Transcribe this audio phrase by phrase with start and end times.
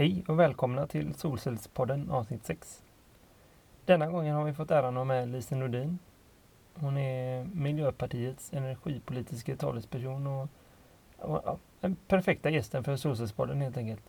[0.00, 2.82] Hej och välkomna till Solcellspodden avsnitt 6.
[3.84, 5.98] Denna gången har vi fått äran att ha med Lise Nordin.
[6.74, 10.48] Hon är Miljöpartiets energipolitiska talesperson och,
[11.18, 14.02] och ja, den perfekta gästen för Solcellspodden helt enkelt.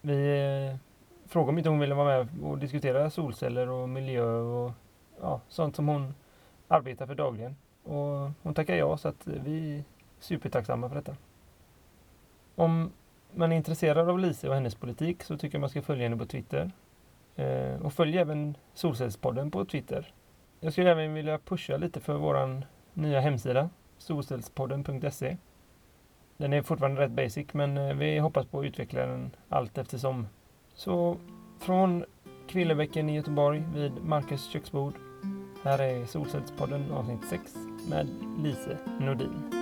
[0.00, 0.38] Vi
[0.70, 0.76] eh,
[1.28, 4.72] frågade om inte hon ville vara med och diskutera solceller och miljö och
[5.20, 6.14] ja, sånt som hon
[6.68, 7.56] arbetar för dagligen.
[7.82, 9.84] Och hon tackar ja så att vi är
[10.18, 11.16] supertacksamma för detta.
[12.54, 12.92] Om
[13.34, 16.16] man är intresserad av Lise och hennes politik så tycker jag man ska följa henne
[16.16, 16.70] på Twitter.
[17.36, 20.12] Eh, och följ även Solcellspodden på Twitter.
[20.60, 25.36] Jag skulle även vilja pusha lite för vår nya hemsida, solcellspodden.se.
[26.36, 30.26] Den är fortfarande rätt basic men eh, vi hoppas på att utveckla den allt eftersom.
[30.74, 31.16] Så
[31.58, 32.04] från
[32.48, 34.94] Kvillebäcken i Göteborg vid Marcus köksbord.
[35.64, 37.54] Här är Solcellspodden avsnitt 6
[37.90, 38.08] med
[38.42, 39.57] Lise Nordin.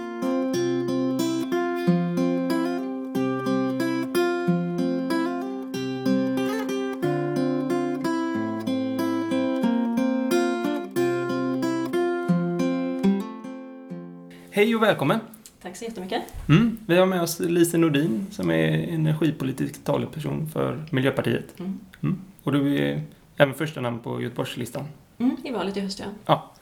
[14.66, 15.20] Hej och välkommen!
[15.62, 16.22] Tack så jättemycket.
[16.48, 21.60] Mm, vi har med oss Lise Nordin som är energipolitisk talesperson för Miljöpartiet.
[21.60, 21.80] Mm.
[22.02, 22.20] Mm.
[22.42, 23.02] Och du är
[23.36, 24.84] även första namn på Göteborgslistan.
[25.18, 26.06] Mm, I valet i höst, ja.
[26.26, 26.52] Ja.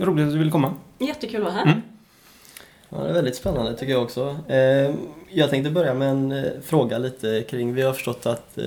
[0.00, 0.74] Roligt att du vill komma.
[0.98, 1.82] Jättekul att vara här.
[2.88, 4.36] Ja, det är väldigt spännande tycker jag också.
[4.48, 4.94] Eh,
[5.30, 8.64] jag tänkte börja med en eh, fråga lite kring, vi har förstått att eh,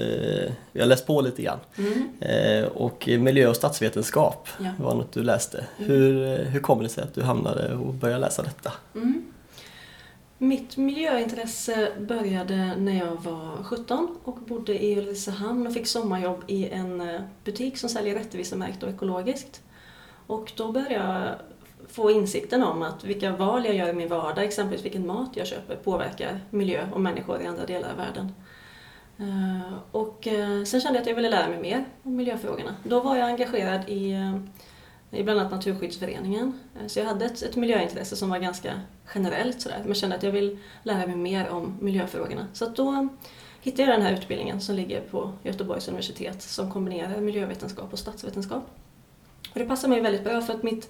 [0.71, 1.59] vi har läst på lite grann.
[1.77, 2.67] Mm.
[2.67, 4.71] Och miljö och statsvetenskap Ja.
[4.79, 5.65] var något du läste.
[5.77, 5.91] Mm.
[5.91, 8.73] Hur, hur kommer det sig att du hamnade och började läsa detta?
[8.95, 9.25] Mm.
[10.41, 16.69] Mitt miljöintresse började när jag var 17 och bodde i Ulricehamn och fick sommarjobb i
[16.69, 19.61] en eh, butik som säljer rättvisemärkt och ekologiskt.
[20.27, 21.35] Och då började jag
[21.89, 25.47] få insikten om att vilka val jag gör i min vardag, exempelvis vilken mat jag
[25.47, 28.33] köper, påverkar miljö och människor i andra delar av världen.
[29.19, 32.75] Eh, och eh, sen kände jag att jag ville lära mig mer om miljöfrågorna.
[32.83, 36.59] Då var jag engagerad i, eh, i bland annat Naturskyddsföreningen.
[36.87, 38.81] Så jag hade ett, ett miljöintresse som var ganska
[39.15, 39.81] generellt sådär.
[39.85, 42.47] Men kände att jag vill lära mig mer om miljöfrågorna.
[42.53, 43.07] Så att då
[43.61, 48.63] hittade jag den här utbildningen som ligger på Göteborgs universitet som kombinerar miljövetenskap och statsvetenskap.
[49.53, 50.89] Och det passar mig väldigt bra för att mitt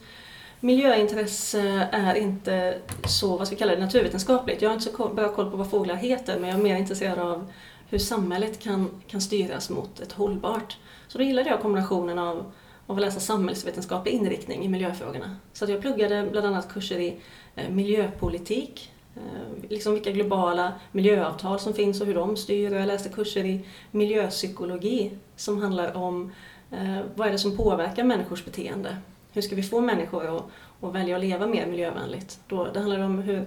[0.60, 2.78] miljöintresse är inte
[3.08, 4.62] så, vad ska vi kalla det, naturvetenskapligt.
[4.62, 7.20] Jag har inte så bra koll på vad fåglar heter men jag är mer intresserad
[7.20, 7.52] av
[7.90, 10.78] hur samhället kan, kan styras mot ett hållbart.
[11.08, 12.52] Så då gillade jag kombinationen av,
[12.88, 15.36] av att läsa samhällsvetenskaplig inriktning i miljöfrågorna.
[15.54, 17.18] Så att jag pluggade bland annat kurser i
[17.56, 22.72] eh, miljöpolitik, eh, liksom vilka globala miljöavtal som finns och hur de styr.
[22.72, 26.32] Och jag läste kurser i miljöpsykologi som handlar om
[26.72, 28.98] eh, vad är det som påverkar människors beteende.
[29.34, 30.44] Hur ska vi få människor att,
[30.82, 32.40] att välja att leva mer miljövänligt?
[32.48, 33.38] Då, det handlar om hur,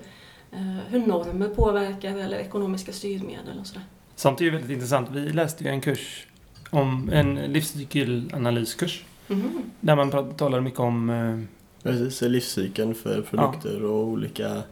[0.53, 3.83] eh, hur normer påverkar eller ekonomiska styrmedel och sådär.
[4.17, 5.09] Sånt är ju väldigt intressant.
[5.13, 6.27] Vi läste ju en kurs
[6.71, 9.63] om en livscykelanalyskurs Mhm.
[9.81, 11.39] där man talade mycket om eh,
[11.83, 14.63] Precis, livscykeln för produkter och olika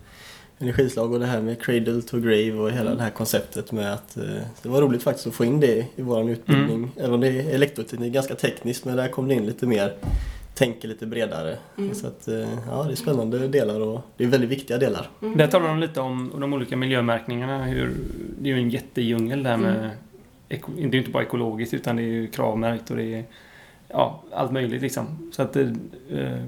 [0.59, 2.97] energislag och det här med cradle to grave och hela Mm.
[2.97, 4.25] det här konceptet med att eh,
[4.63, 6.77] det var roligt faktiskt att få in det i vår utbildning.
[6.77, 6.91] Mm.
[6.97, 9.95] Även om det är elektroteknik, ganska tekniskt, men där kom det in lite mer,
[10.61, 11.59] tänker lite bredare.
[11.79, 11.95] Mm.
[11.95, 15.09] Så att, eh, ja, det är spännande delar och det är väldigt viktiga delar.
[15.23, 15.37] Mm.
[15.37, 17.65] Där talar de lite om de olika miljömärkningarna.
[17.65, 17.97] Hur,
[18.39, 19.77] det är ju en jättedjungel där med...
[19.77, 19.91] Mm.
[20.49, 23.25] Eko, det är ju inte bara ekologiskt utan det är ju kravmärkt och det är
[23.89, 25.31] ja, allt möjligt liksom.
[25.33, 25.69] Så att, eh,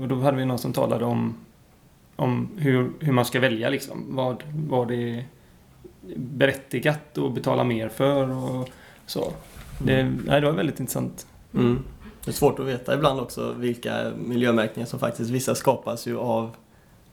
[0.01, 1.35] och då hade vi någon som talade om,
[2.17, 4.07] om hur, hur man ska välja liksom.
[4.09, 5.25] Vad, vad det är
[6.17, 8.69] berättigat att betala mer för och
[9.07, 9.33] så.
[9.79, 11.27] Det, nej, det var väldigt intressant.
[11.55, 11.85] Mm.
[12.25, 16.51] Det är svårt att veta ibland också vilka miljömärkningar som faktiskt, vissa skapas ju av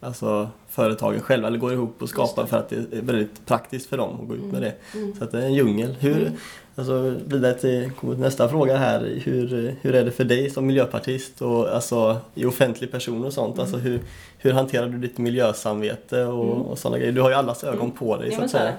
[0.02, 3.98] alltså, företagen själva eller går ihop och skapar för att det är väldigt praktiskt för
[3.98, 4.76] dem att gå ut med det.
[4.94, 5.16] Mm.
[5.16, 5.96] Så att det är en djungel.
[6.00, 6.34] Hur, Mm.
[6.80, 9.22] Alltså, vidare till nästa fråga här.
[9.24, 13.54] Hur, hur är det för dig som miljöpartist och alltså, i offentlig person och sånt?
[13.54, 13.62] Mm.
[13.62, 14.00] Alltså, hur,
[14.38, 16.62] hur hanterar du ditt miljösamvete och, Mm.
[16.62, 17.12] och sådana grejer?
[17.12, 17.92] Du har ju allas ögon Mm.
[17.92, 18.74] på dig Ja, så att säga.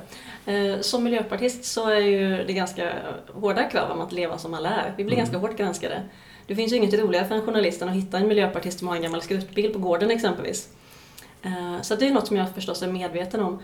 [0.75, 2.93] Eh, Som miljöpartist så är ju det ganska
[3.33, 4.95] hårda krav om att leva som alla är.
[4.97, 5.19] Vi blir Mm.
[5.27, 6.03] ganska hårt granskade.
[6.47, 8.97] Det finns ju inget roligare för en journalist än att hitta en miljöpartist som har
[8.97, 10.69] en gammal skruttbil på gården exempelvis.
[11.43, 13.59] Eh, Så det är något som jag förstås är medveten om.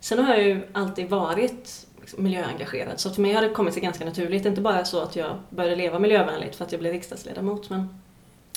[0.00, 3.82] Sen har jag ju alltid varit liksom miljöengagerad så för mig har det kommit sig
[3.82, 4.46] ganska naturligt.
[4.46, 8.00] Inte bara så att jag började leva miljövänligt för att jag blev riksdagsledamot men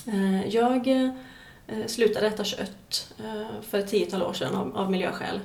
[0.07, 5.39] eh, jag eh, slutade äta kött eh, för ett tiotal år sedan av, av miljöskäl.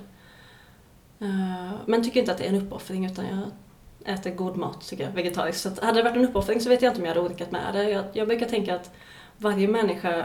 [1.21, 3.51] Eh, Men tycker inte att det är en uppoffring utan jag
[4.15, 5.63] äter god mat tycker jag, vegetariskt.
[5.63, 7.51] Så att hade det varit en uppoffring så vet jag inte om jag hade orkat
[7.51, 7.91] med det.
[7.91, 8.91] Jag, jag brukar tänka att
[9.37, 10.19] varje människa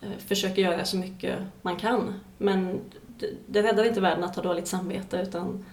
[0.00, 2.20] eh, försöker göra så mycket man kan.
[2.38, 2.80] Men
[3.18, 5.64] det, det räddar inte världen att ha dåligt samvete utan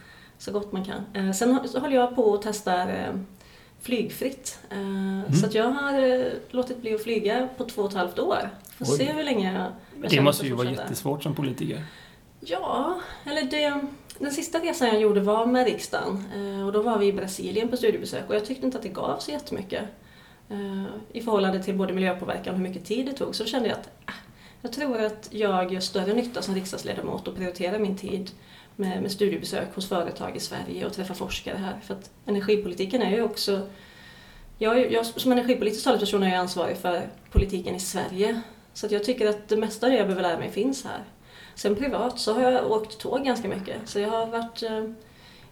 [0.43, 1.05] så gott man kan.
[1.13, 3.19] Eh, sen håller jag på och testar eh,
[3.81, 4.59] flygfritt.
[4.69, 5.33] Eh, Mm.
[5.33, 8.49] Så att jag har låtit bli att flyga på två och ett halvt år.
[8.77, 8.97] Får Oj.
[8.97, 11.85] se hur länge jag, jag Det måste ju vara jättesvårt som politiker.
[12.39, 13.81] Ja, eller det,
[14.19, 16.23] den sista resan jag gjorde var med riksdagen
[16.65, 19.19] och då var vi i Brasilien på studiebesök och jag tyckte inte att det gav
[19.19, 19.81] så jättemycket.
[21.13, 23.89] I förhållande till både miljöpåverkan och hur mycket tid det tog så kände jag att
[24.05, 24.11] ah,
[24.61, 28.31] jag tror att jag gör större nytta som riksdagsledamot och prioriterar min tid
[28.75, 31.79] med, med studiebesök hos företag i Sverige och träffa forskare här.
[31.83, 33.67] För att energipolitiken är ju också...
[34.57, 38.41] Jag, jag, som energipolitisk talesperson är jag ansvarig för politiken i Sverige.
[38.73, 41.03] Så att jag tycker att det mesta av det jag behöver lära mig finns här.
[41.55, 43.89] Sen privat så har jag åkt tåg ganska mycket.
[43.89, 44.83] Så jag har varit eh,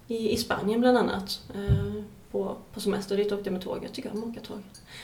[0.08, 3.18] i, i Spanien bland annat eh, på, på semester.
[3.18, 3.80] Dit åkte jag med tåg.
[3.84, 4.58] Jag tycker om att åka tåg.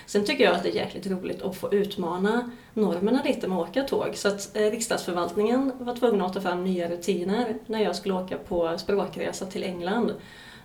[0.05, 3.69] Sen tycker jag att det är jäkligt roligt att få utmana normerna lite med att
[3.69, 4.09] åka tåg.
[4.15, 8.37] Så att eh, riksdagsförvaltningen var tvungna att ta fram nya rutiner när jag skulle åka
[8.37, 10.13] på språkresa till England.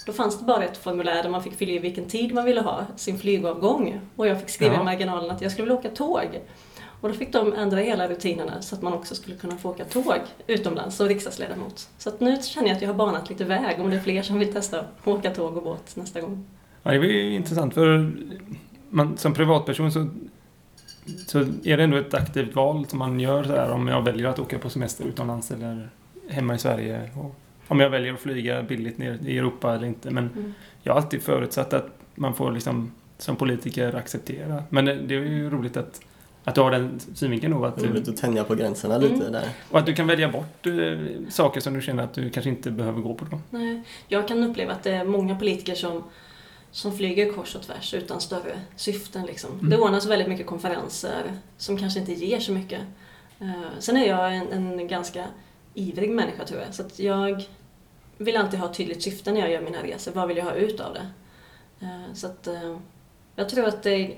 [0.06, 2.60] Då fanns det bara ett formulär där man fick fylla i vilken tid man ville
[2.60, 4.00] ha sin flygavgång.
[4.16, 4.80] Och jag fick skriva Ja.
[4.80, 6.40] i marginalen att jag skulle vilja åka tåg.
[7.02, 9.84] Och då fick de ändra hela rutinerna så att man också skulle kunna få åka
[9.84, 10.14] tåg
[10.46, 11.88] utomlands som riksdagsledamot.
[11.98, 14.22] Så att nu känner jag att jag har banat lite väg om det är fler
[14.22, 16.44] som vill testa att åka tåg och båt nästa gång.
[16.82, 18.12] Ja, det är intressant för
[18.90, 20.08] man, som privatperson så,
[21.26, 24.28] så är det ändå ett aktivt val som man gör så här om jag väljer
[24.28, 25.88] att åka på semester utomlands eller
[26.28, 27.10] hemma i Sverige.
[27.16, 27.34] Och
[27.68, 30.10] om jag väljer att flyga billigt ner i Europa eller inte.
[30.10, 30.54] Men Mm.
[30.82, 34.62] jag har alltid förutsatt att man får liksom som politiker acceptera.
[34.68, 36.00] Men det, det är ju roligt att,
[36.44, 37.64] att du har den synvinkeln då.
[37.64, 39.32] Att du, Roligt att tänja på gränserna lite Mm.
[39.32, 39.48] där.
[39.70, 40.72] och att du kan välja bort eh,
[41.28, 43.24] saker som du känner att du kanske inte behöver gå på.
[43.24, 43.40] Då.
[43.50, 46.04] Nej, jag kan uppleva att det är många politiker som,
[46.70, 49.26] som flyger kors och tvärs utan större syften.
[49.26, 49.50] Liksom.
[49.52, 49.70] Mm.
[49.70, 51.22] Det ordnas väldigt mycket konferenser
[51.56, 52.80] som kanske inte ger så mycket.
[53.40, 55.24] Eh, sen är jag en, en ganska
[55.74, 56.74] ivrig människa tror jag.
[56.74, 57.44] Så att jag
[58.18, 60.12] vill alltid ha ett tydligt syfte när jag gör mina resor.
[60.12, 61.06] Vad vill jag ha ut av det?
[61.86, 62.76] Eh, så att, eh,
[63.36, 64.14] jag tror att det,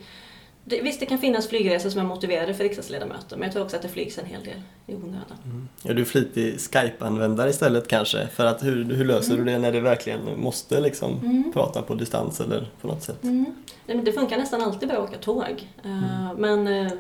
[0.64, 0.80] det...
[0.82, 3.82] Visst, det kan finnas flygresor som är motiverade för riksdagsledamöter, men jag tror också att
[3.82, 5.68] det flygs en hel del i onödan.
[5.84, 8.26] Är du flitig Skype-användare istället kanske?
[8.28, 11.52] För att hur, hur löser du det när du verkligen måste liksom Mm.
[11.52, 13.22] prata på distans eller på något sätt?
[13.24, 13.44] Mm.
[13.86, 15.68] Nej, men det funkar nästan alltid bra att åka tåg.
[15.84, 16.92] Eh, Men eh,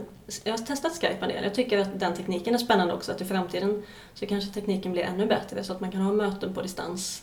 [0.44, 1.44] jag har testat Skype en del.
[1.44, 3.12] Jag tycker att den tekniken är spännande också.
[3.12, 3.82] Att i framtiden
[4.14, 7.22] så kanske tekniken blir ännu bättre så att man kan ha möten på distans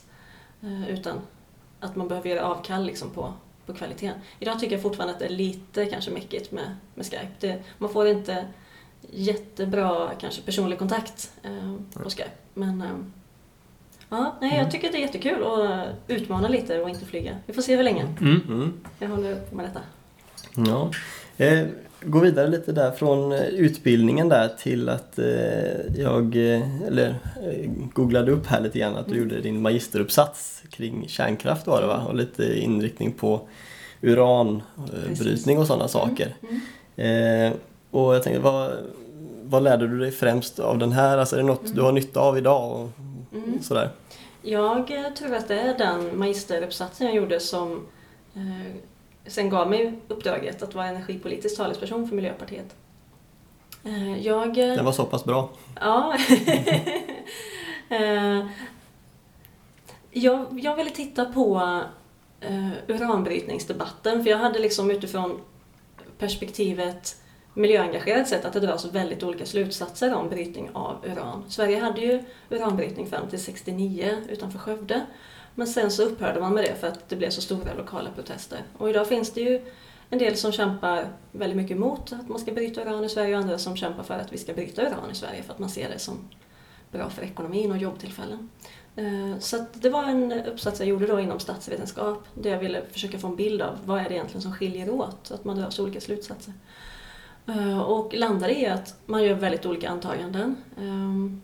[0.64, 1.18] eh, utan
[1.80, 3.34] att man behöver göra avkall liksom på,
[3.66, 4.20] på kvaliteten.
[4.40, 7.28] Idag tycker jag fortfarande att det är lite kanske mäckigt med, med Skype.
[7.40, 8.46] Det, man får inte
[9.12, 12.30] jättebra kanske personlig kontakt eh, på Skype.
[12.54, 12.88] Men eh,
[14.10, 14.64] ja, nej, Mm.
[14.64, 17.38] jag tycker att det är jättekul att utmana lite och inte flyga.
[17.46, 18.02] Vi får se hur länge.
[18.22, 18.42] Mm.
[18.48, 18.80] Mm.
[19.00, 19.82] Jag håller på med detta.
[20.56, 20.92] Ja.
[21.38, 21.68] Eh,
[22.04, 27.16] gå vidare lite där från eh, utbildningen där till att eh, jag eh, eller,
[27.94, 29.24] googlade upp här lite grann att du Mm.
[29.24, 32.06] gjorde din magisteruppsats kring kärnkraft var det va?
[32.08, 33.42] Och lite inriktning på
[34.02, 36.36] uranbrytning och sådana saker.
[36.98, 37.48] Mm.
[37.52, 37.54] Eh,
[37.92, 38.72] och jag tänkte, vad,
[39.44, 41.18] vad lärde du dig främst av den här?
[41.18, 42.72] Alltså är det något du har nytta av idag?
[42.82, 42.90] Och
[43.34, 43.62] Mm.
[43.62, 43.90] sådär?
[44.42, 44.88] Jag
[45.18, 47.86] tror att det är den magisteruppsatsen jag gjorde som
[49.28, 52.76] sen gav mig uppdraget att vara energipolitisk talesperson för Miljöpartiet.
[53.84, 54.48] Eh, jag...
[54.58, 55.50] eh, Den var så pass bra.
[55.82, 56.16] Ja.
[57.90, 58.46] Eh,
[60.12, 61.82] jag, jag ville titta på
[62.88, 65.42] uranbrytningsdebatten för jag hade liksom utifrån
[66.18, 67.16] perspektivet
[67.54, 71.44] miljöengagerat sett att det dras väldigt olika slutsatser om brytning av uran.
[71.50, 75.02] Sverige hade ju uranbrytning fram till 69 utanför Skövde.
[75.56, 78.64] Men sen så upphörde man med det för att det blev så stora lokala protester.
[78.78, 79.62] Och idag finns det ju
[80.10, 83.42] en del som kämpar väldigt mycket emot att man ska bryta uran i Sverige och
[83.42, 85.90] andra som kämpar för att vi ska bryta uran i Sverige för att man ser
[85.90, 86.30] det som
[86.92, 88.50] bra för ekonomin och jobbtillfällen.
[88.96, 92.82] Eh, så att det var en uppsats jag gjorde då inom statsvetenskap där jag ville
[92.92, 95.70] försöka få en bild av vad är det egentligen som skiljer åt, att man drar
[95.70, 96.54] så olika slutsatser.
[97.48, 100.56] Eh, och landade i att man gör väldigt olika antaganden.
[100.78, 101.42] Ehm,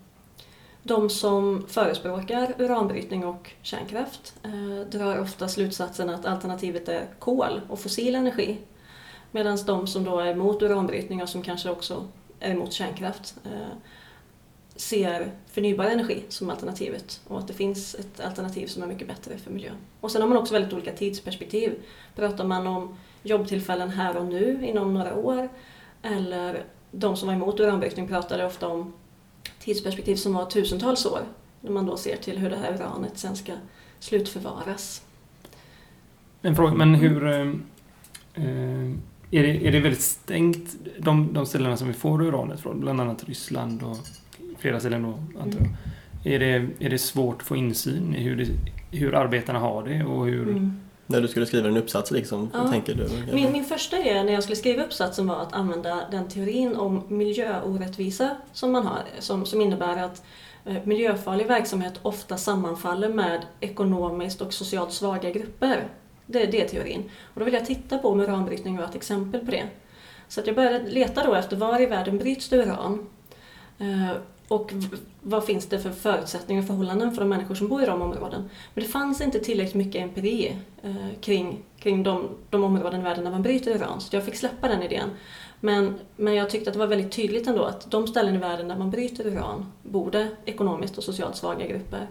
[0.88, 7.80] de som förespråkar uranbrytning och kärnkraft eh, drar ofta slutsatsen att alternativet är kol och
[7.80, 8.58] fossil energi.
[9.32, 12.08] Medan de som då är emot uranbrytning och som kanske också
[12.40, 13.78] är emot kärnkraft eh,
[14.76, 19.38] ser förnybar energi som alternativet och att det finns ett alternativ som är mycket bättre
[19.38, 19.78] för miljön.
[20.02, 21.74] Och sen har man också väldigt olika tidsperspektiv.
[22.16, 25.50] Pratar man om jobbtillfällen här och nu inom några år
[26.02, 28.94] eller de som var emot uranbrytning pratade ofta om
[29.68, 31.20] tidsperspektiv som var tusentals år
[31.62, 33.54] när man då ser till hur det här uranet sen ska
[34.00, 35.02] slutförvaras.
[36.42, 37.28] En fråga, men hur...
[37.28, 37.40] eh,
[38.34, 38.92] eh,
[39.32, 43.02] är, det, är det väldigt stängt, de, de ställena som vi får uranet från, bland
[43.02, 43.98] annat Ryssland och
[44.60, 46.34] flera ställen då, antar jag.
[46.34, 48.48] Är det, är det svårt att få insyn i hur det
[48.92, 50.50] hur arbetarna har det och hur...
[50.50, 50.80] Mm.
[51.08, 52.68] När du skulle skriva en uppsats liksom, Ja.
[52.68, 53.34] tänker du?
[53.34, 57.04] Min, min första idé när jag skulle skriva uppsatsen var att använda den teorin om
[57.08, 60.24] miljöorättvisa som man har, som, som innebär att
[60.66, 65.88] eh, miljöfarlig verksamhet ofta sammanfaller med ekonomiskt och socialt svaga grupper.
[66.26, 67.10] Det, det är teorin.
[67.34, 69.64] Och då vill jag titta på om uranbrytning var ett exempel på det.
[70.28, 73.06] Så att jag började leta då efter var i världen bryts det uran?
[74.48, 74.74] Och
[75.22, 78.50] vad finns det för förutsättningar och förhållanden för de människor som bor i de områden?
[78.74, 83.24] Men det fanns inte tillräckligt mycket empiri eh, kring, kring de, de områden i världen
[83.24, 85.10] där man bryter uran, så jag fick släppa den idén.
[85.60, 88.68] Men, men jag tyckte att det var väldigt tydligt ändå att de ställen i världen
[88.68, 92.08] där man bryter uran bor det ekonomiskt och socialt svaga grupper.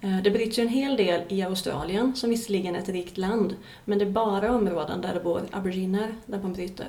[0.00, 3.56] Eh, Det bryts ju en hel del i Australien, som visserligen är ett rikt land,
[3.84, 6.86] men det är bara områden där det bor aboriginer där man bryter.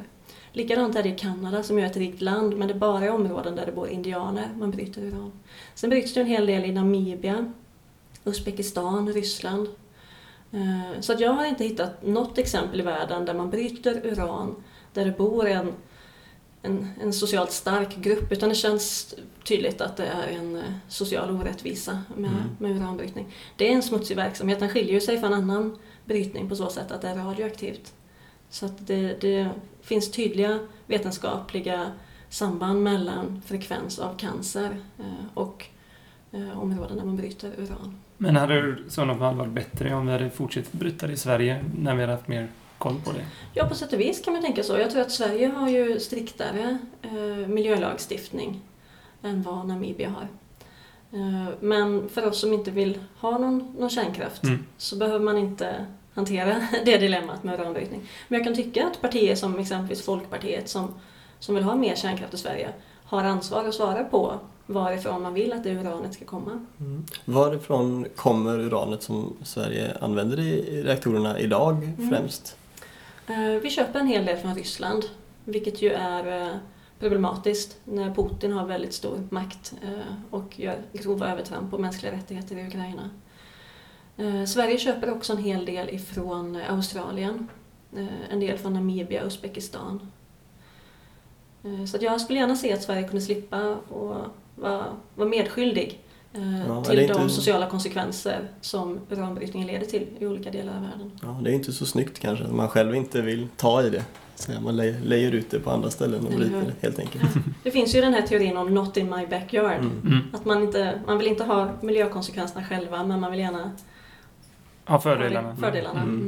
[0.53, 3.05] Likadant är det i Kanada som ju är ett rikt land, men det är bara
[3.05, 5.31] i områden där det bor indianer man bryter uran.
[5.75, 7.51] Sen bryts det en hel del i Namibia,
[8.25, 9.67] Uzbekistan, Ryssland.
[10.51, 14.55] Eh, Så att jag har inte hittat något exempel i världen där man bryter uran
[14.93, 15.73] där det bor en,
[16.61, 21.31] en, en socialt stark grupp, utan det känns tydligt att det är en eh, social
[21.31, 22.41] orättvisa med, Mm.
[22.59, 23.33] med uranbrytning.
[23.55, 27.01] Det är en smutsig verksamhet, den skiljer sig från annan brytning på så sätt att
[27.01, 27.93] det är radioaktivt.
[28.49, 29.49] Så att det, det
[29.87, 31.91] finns tydliga vetenskapliga
[32.29, 35.65] samband mellan frekvens av cancer eh, och
[36.31, 37.99] eh, områden där man bryter uran.
[38.17, 41.17] Men hade det i sådana fall varit bättre om vi hade fortsatt bryta det i
[41.17, 43.25] Sverige när vi hade haft mer koll på det?
[43.53, 44.77] Ja, på sätt och vis kan man tänka så.
[44.77, 48.61] Jag tror att Sverige har ju striktare eh, miljölagstiftning
[49.23, 50.27] än vad Namibia har.
[51.59, 54.65] Men för oss som inte vill ha någon, någon kärnkraft Mm.
[54.77, 55.85] så behöver man inte
[56.17, 58.01] hantera det dilemmat med uranbrytning.
[58.27, 60.93] Men jag kan tycka att partier som exempelvis Folkpartiet som,
[61.39, 62.69] som vill ha mer kärnkraft i Sverige
[63.05, 64.33] har ansvar att svara på
[64.65, 66.65] varifrån man vill att det uranet ska komma.
[66.79, 67.05] Mm.
[67.25, 72.09] Varifrån kommer uranet som Sverige använder i reaktorerna idag Mm.
[72.09, 72.57] främst?
[73.27, 75.03] Eh, Vi köper en hel del från Ryssland,
[75.45, 76.53] vilket ju är eh,
[76.99, 79.89] problematiskt när Putin har väldigt stor makt eh,
[80.29, 83.09] och gör grova övertramp på mänskliga rättigheter i Ukraina.
[84.17, 87.47] Eh, Sverige köper också en hel del ifrån Australien,
[87.97, 90.11] eh, en del från Namibia och Uzbekistan.
[91.63, 94.15] Eh, Så att jag skulle gärna se att Sverige kunde slippa och
[94.55, 95.99] vara, vara medskyldig
[96.67, 101.11] Ja, till de inte- sociala konsekvenser som uranbrytningen leder till i olika delar av världen.
[101.21, 104.03] Ja, det är inte så snyggt kanske, att man själv inte vill ta i det.
[104.35, 107.23] Så man le- lejer ut det på andra ställen och bryter det helt enkelt.
[107.63, 109.79] Det finns ju den här teorin om not in my backyard.
[109.79, 110.01] Mm.
[110.05, 110.19] Mm.
[110.33, 113.71] Att man, inte, man vill inte ha miljökonsekvenserna själva men man vill gärna
[114.87, 115.49] Ja, fördelarna.
[115.49, 116.01] ha fördelarna.
[116.01, 116.19] Mm.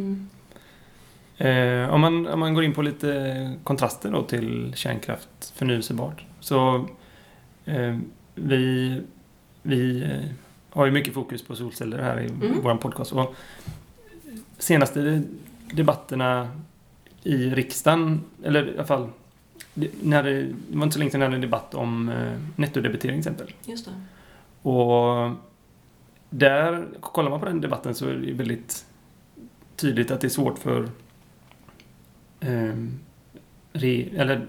[1.37, 1.83] Mm.
[1.85, 6.25] Eh, om, man, om man går in på lite kontraster då till kärnkraft förnyelsebart.
[6.39, 6.87] Så
[7.65, 7.97] eh,
[8.35, 9.01] vi,
[9.61, 10.29] vi eh,
[10.69, 12.61] har ju mycket fokus på solceller här i Mm.
[12.63, 13.11] vår podcast.
[13.13, 13.35] Och
[14.57, 15.21] senaste
[15.73, 16.49] debatterna
[17.23, 19.09] i riksdagen, eller i alla fall
[20.01, 23.21] när det, det var inte så länge sedan jag hade en debatt om eh, nettodebitering
[23.21, 23.53] till exempel.
[23.65, 23.91] Just det.
[24.69, 25.31] Och
[26.29, 28.86] där, kollar man på den debatten så är det väldigt
[29.75, 30.89] tydligt att det är svårt för
[32.39, 33.00] ehm,
[33.74, 34.48] re, eller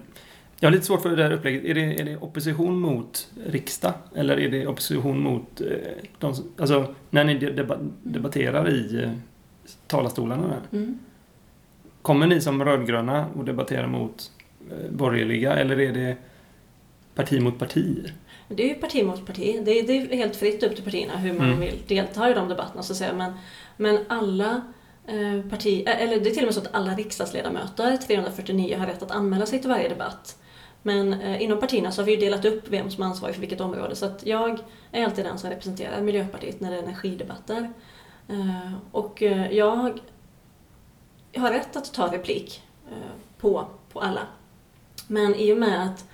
[0.59, 1.65] jag har lite svårt för det här upplägget.
[1.65, 3.93] Är det, är det opposition mot riksdag?
[4.15, 5.67] Eller är det opposition mot eh,
[6.19, 9.11] de som, Alltså, när ni deba, debatterar i eh,
[9.87, 10.79] talarstolarna där.
[10.79, 10.99] Mm.
[12.01, 14.31] Kommer ni som rödgröna och debatterar mot
[14.71, 15.53] eh, borgerliga?
[15.53, 16.17] Eller är det
[17.15, 18.11] parti mot parti?
[18.55, 19.61] Det är ju parti mot parti.
[19.65, 21.59] Det är, det är helt fritt upp till partierna hur man Mm.
[21.59, 23.13] vill delta i de debatterna så att säga.
[23.13, 23.33] Men,
[23.77, 24.61] men alla
[25.07, 29.03] eh, eh, eller det är till och med så att alla riksdagsledamöter, 349, har rätt
[29.03, 30.37] att anmäla sig till varje debatt.
[30.81, 33.41] Men eh, inom partierna så har vi ju delat upp vem som är ansvarig för
[33.41, 33.95] vilket område.
[33.95, 34.59] Så att jag
[34.91, 37.73] är alltid den som representerar Miljöpartiet när det är energidebatter.
[38.29, 39.99] Eh, och jag,
[41.35, 42.63] har rätt att ta replik
[43.37, 44.21] på, på alla.
[45.07, 46.05] Men i och med att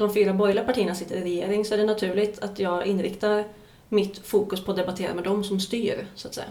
[0.00, 3.44] de fyra borgerliga partierna sitter i regering så är det naturligt att jag inriktar
[3.88, 6.46] mitt fokus på att debattera med dem som styr, så att säga.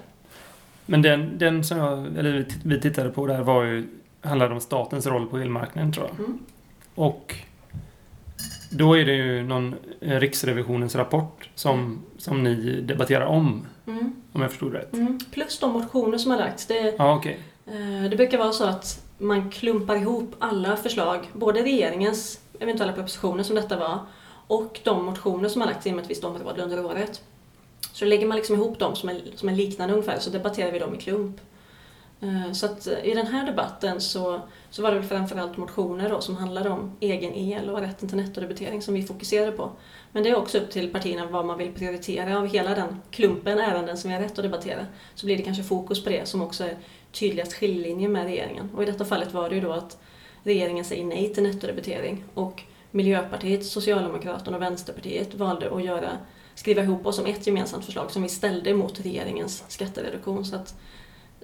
[0.86, 3.88] Men den, den som jag, eller vi tittade på där var ju,
[4.22, 6.20] handlade om statens roll på elmarknaden tror jag.
[6.20, 6.40] Mm.
[6.96, 7.36] Och
[8.72, 14.16] då är det ju någon eh, Riksrevisionens rapport som, som ni debatterar om, Mm.
[14.34, 14.94] om jag förstod rätt.
[14.94, 15.20] Mm.
[15.32, 16.66] Plus de motioner som har lagts.
[16.66, 17.40] Det, Ja, okej.
[17.68, 23.44] eh, det brukar vara så att man klumpar ihop alla förslag, både regeringens eventuella propositioner
[23.44, 24.00] som detta var,
[24.48, 27.22] och de motioner som har lagts inom ett visst område under året.
[27.94, 30.80] Så lägger man liksom ihop dem som är, som är liknande ungefär, så debatterar vi
[30.80, 31.42] dem i klump.
[32.22, 36.38] Eh, så att i den här debatten så, så var det framförallt motioner då som
[36.38, 39.72] handlade om egen el och rätten till nettodebitering som vi fokuserade på.
[40.12, 42.38] Men det är också upp till partierna vad man vill prioritera.
[42.38, 44.86] Av hela den klumpen ärenden som vi har rätt att debattera
[45.16, 46.78] så blir det kanske fokus på det som också är
[47.12, 48.70] tydligast skiljelinje med regeringen.
[48.76, 49.98] Och i detta fallet var det ju då att
[50.50, 56.10] regeringen säger nej till nettodebitering och Miljöpartiet, Socialdemokraterna och Vänsterpartiet valde att göra,
[56.56, 60.46] skriva ihop oss om ett gemensamt förslag som vi ställde mot regeringens skattereduktion.
[60.46, 60.76] Så att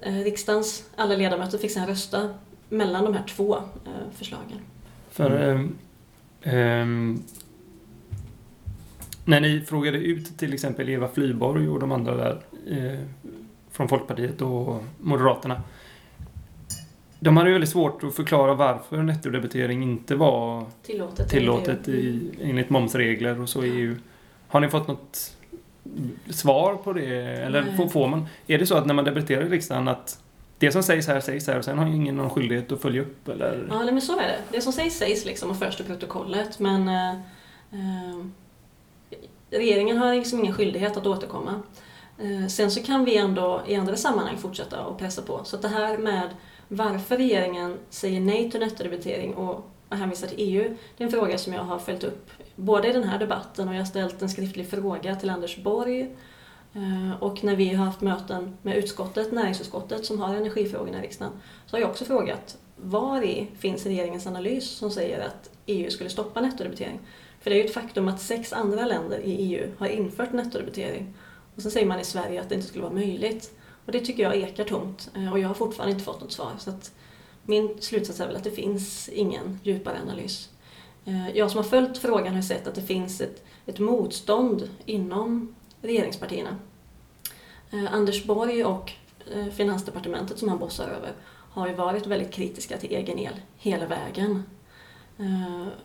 [0.01, 2.29] eh, riksdagens alla ledamöter fick sedan rösta
[2.69, 4.59] mellan de här två eh, förslagen.
[5.09, 5.59] För
[6.41, 6.85] eh,
[9.25, 12.99] när ni frågade ut till exempel Eva Flyborg och de andra där eh,
[13.71, 15.61] från Folkpartiet och Moderaterna.
[17.19, 22.69] De hade ju väldigt svårt att förklara varför nettodebitering inte var tillåtet, tillåtet i, enligt
[22.69, 23.95] momsregler och så i EU.
[24.47, 25.35] Har ni fått något
[26.29, 27.15] svar på det?
[27.21, 30.19] Eller får, får man, är det så att när man debatterar i riksdagen att
[30.57, 33.27] det som sägs här sägs här och sen har ingen någon skyldighet att följa upp
[33.27, 33.67] eller?
[33.69, 34.39] Ja, men så är det.
[34.51, 37.11] Det som sägs sägs liksom och förs till protokollet men eh,
[37.71, 38.25] eh,
[39.49, 41.61] regeringen har liksom ingen skyldighet att återkomma.
[42.19, 45.43] Eh, sen så kan vi ändå i andra sammanhang fortsätta att pressa på.
[45.43, 46.29] Så att det här med
[46.67, 51.53] varför regeringen säger nej till nettodebitering och hänvisar till EU, det är en fråga som
[51.53, 54.69] jag har följt upp både i den här debatten och jag har ställt en skriftlig
[54.69, 56.01] fråga till Anders Borg
[56.73, 61.33] eh, och när vi har haft möten med utskottet, näringsutskottet som har energifrågorna i riksdagen,
[61.65, 66.09] så har jag också frågat var i finns regeringens analys som säger att EU skulle
[66.09, 66.99] stoppa nettodebitering?
[67.39, 71.13] För det är ju ett faktum att sex andra länder i EU har infört nettodebitering
[71.55, 73.51] och sen säger man i Sverige att det inte skulle vara möjligt.
[73.85, 76.51] Och det tycker jag ekar tomt eh, och jag har fortfarande inte fått något svar.
[76.57, 76.91] Så att
[77.43, 80.49] min slutsats är väl att det finns ingen djupare analys.
[81.05, 85.55] Eh, jag som har följt frågan har sett att det finns ett, ett motstånd inom
[85.81, 86.57] regeringspartierna.
[87.71, 88.91] Eh, Anders Borg och
[89.55, 94.43] Finansdepartementet som han bossar över har ju varit väldigt kritiska till egen el hela vägen.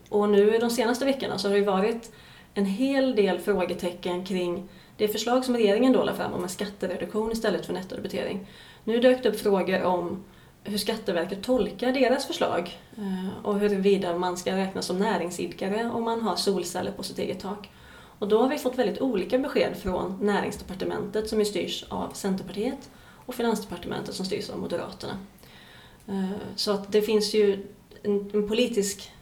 [0.08, 2.12] Och nu de senaste veckorna så har det varit
[2.54, 4.68] en hel del frågetecken kring
[5.00, 8.46] det förslag som regeringen då la fram om en skattereduktion istället för nettodebitering.
[8.84, 10.24] Nu dök det upp frågor om
[10.64, 16.22] hur Skatteverket tolkar deras förslag eh, och huruvida man ska räknas som näringsidkare om man
[16.22, 17.70] har solceller på sitt eget tak.
[18.18, 22.90] Och då har vi fått väldigt olika besked från Näringsdepartementet som ju styrs av Centerpartiet
[23.26, 25.18] och Finansdepartementet som styrs av Moderaterna.
[26.08, 27.66] Eh, så att det finns ju
[28.02, 29.12] en, en politisk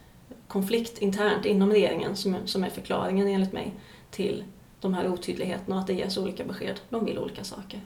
[0.47, 3.73] konflikt internt inom regeringen som, som är förklaringen enligt mig
[4.11, 4.43] till
[4.81, 6.79] de här otydligheterna och att det ges olika besked.
[6.89, 7.81] De vill olika saker.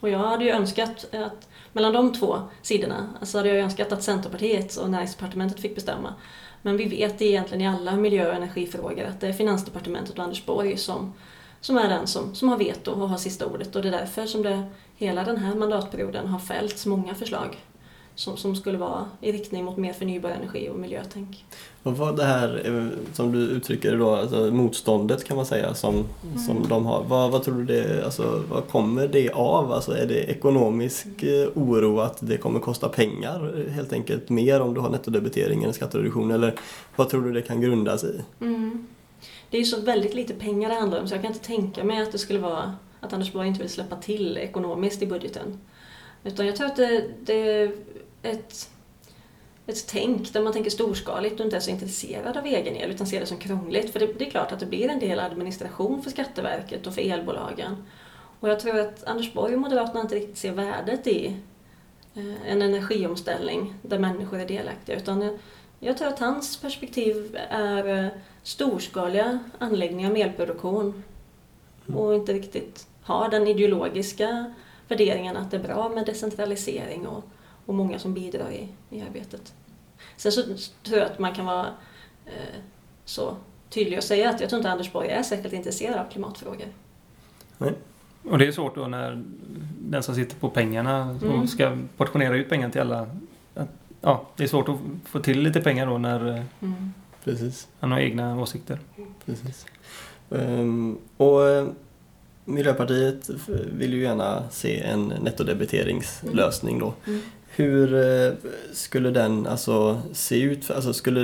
[0.00, 4.02] Och jag hade ju önskat att mellan de två sidorna, alltså hade jag önskat att
[4.02, 6.14] Centerpartiet och Näringsdepartementet fick bestämma.
[6.62, 10.46] Men vi vet egentligen i alla miljö och energifrågor att det är Finansdepartementet och Anders
[10.46, 11.12] Borg som,
[11.60, 13.76] som är den som, som har veto och har sista ordet.
[13.76, 14.64] Och det är därför som det
[14.96, 17.56] hela den här mandatperioden har fällts många förslag
[18.14, 21.44] som, som skulle vara i riktning mot mer förnybar energi och miljötänk.
[21.82, 25.74] Och vad det här, eh, som du uttrycker det då, alltså motståndet kan man säga
[25.74, 26.38] som, mm.
[26.38, 27.04] som de har.
[27.08, 29.72] Vad, vad tror du det, alltså, vad kommer det av?
[29.72, 34.74] Alltså, är det ekonomisk eh, oro att det kommer kosta pengar helt enkelt mer om
[34.74, 36.30] du har nettodebitering än skattereduktion?
[36.30, 36.54] Eller
[36.96, 38.20] vad tror du det kan grundas i?
[38.40, 38.86] Mm.
[39.50, 41.84] Det är ju så väldigt lite pengar det handlar om så jag kan inte tänka
[41.84, 45.58] mig att det skulle vara att Anders Borg inte vill släppa till ekonomiskt i budgeten.
[46.24, 47.72] Utan jag tror att det, det
[48.24, 48.70] ett,
[49.66, 53.06] ett tänk där man tänker storskaligt och inte är så intresserad av egen el utan
[53.06, 53.92] ser det som krångligt.
[53.92, 57.10] För det, det är klart att det blir en del administration för Skatteverket och för
[57.10, 57.84] elbolagen.
[58.40, 61.36] Och jag tror att Anders Borg och Moderaterna inte riktigt ser värdet i
[62.14, 64.96] eh, en energiomställning där människor är delaktiga.
[64.96, 65.38] Utan
[65.80, 68.08] jag, tror att hans perspektiv är eh,
[68.42, 71.02] storskaliga anläggningar med elproduktion
[71.94, 74.54] och inte riktigt har den ideologiska
[74.88, 77.24] värderingen att det är bra med decentralisering och
[77.66, 79.54] och många som bidrar i, i arbetet.
[80.16, 80.42] Sen så
[80.82, 81.66] tror jag att man kan vara
[82.26, 82.60] eh,
[83.04, 83.36] så
[83.70, 86.66] tydlig och säga att jag tror inte Anders Borg är särskilt intresserad av klimatfrågor.
[87.58, 87.72] Nej.
[88.22, 89.24] Och det är svårt då när
[89.78, 91.46] den som sitter på pengarna och mm.
[91.46, 93.06] ska portionera ut pengar till alla.
[94.00, 96.92] Ja, det är svårt att få till lite pengar då när eh, mm.
[97.24, 97.68] Precis.
[97.80, 98.78] han har egna åsikter.
[99.24, 99.66] Precis.
[100.28, 101.68] Um, och eh,
[102.44, 103.30] Miljöpartiet
[103.72, 106.94] vill ju gärna se en nettodebiteringslösning då.
[107.06, 107.20] Mm.
[107.56, 108.32] Hur eh,
[108.72, 110.70] skulle den alltså se ut?
[110.70, 111.22] Alltså skulle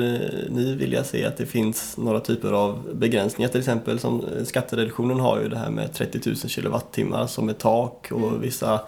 [0.49, 3.49] ni vilja se att det finns några typer av begränsningar?
[3.49, 7.53] Till exempel som eh, skattereduktionen har ju det här med 30 000 kilowattimmar som är
[7.53, 8.41] tak och mm.
[8.41, 8.81] vissa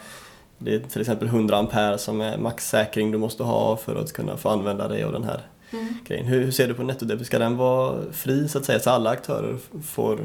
[0.59, 4.37] det är till exempel 100 ampere som är maxsäkring du måste ha för att kunna
[4.37, 5.95] få använda dig av den här mm.
[6.07, 6.27] grejen.
[6.27, 7.27] Hur, ser du på nettodebit?
[7.27, 10.19] Ska den vara fri så att säga så alla aktörer får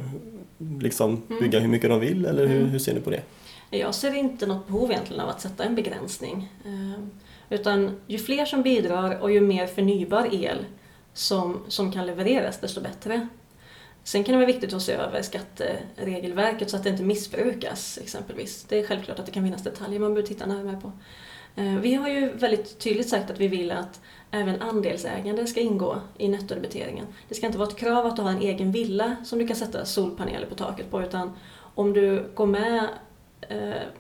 [0.80, 1.42] liksom mm.
[1.42, 2.70] bygga hur mycket de vill eller hur, mm.
[2.70, 3.22] hur ser du på det?
[3.70, 6.50] Jag ser inte något behov egentligen av att sätta en begränsning.
[6.66, 7.12] Ehm,
[7.50, 10.66] utan ju fler som bidrar och ju mer förnybar el
[11.14, 13.28] som, som kan levereras, desto bättre.
[14.04, 18.66] Sen kan det vara viktigt att se över skatteregelverket så att det inte missbrukas exempelvis.
[18.70, 20.92] Det är självklart att det kan finnas detaljer man behöver titta närmare på.
[21.56, 24.02] Ehm, vi har ju väldigt tydligt sagt att vi vill att
[24.32, 27.06] även andelsägande ska ingå i nettodebiteringen.
[27.30, 29.56] Det ska inte vara ett krav att du har en egen villa som du kan
[29.56, 31.32] sätta solpaneler på taket på utan
[31.76, 32.88] om du går med,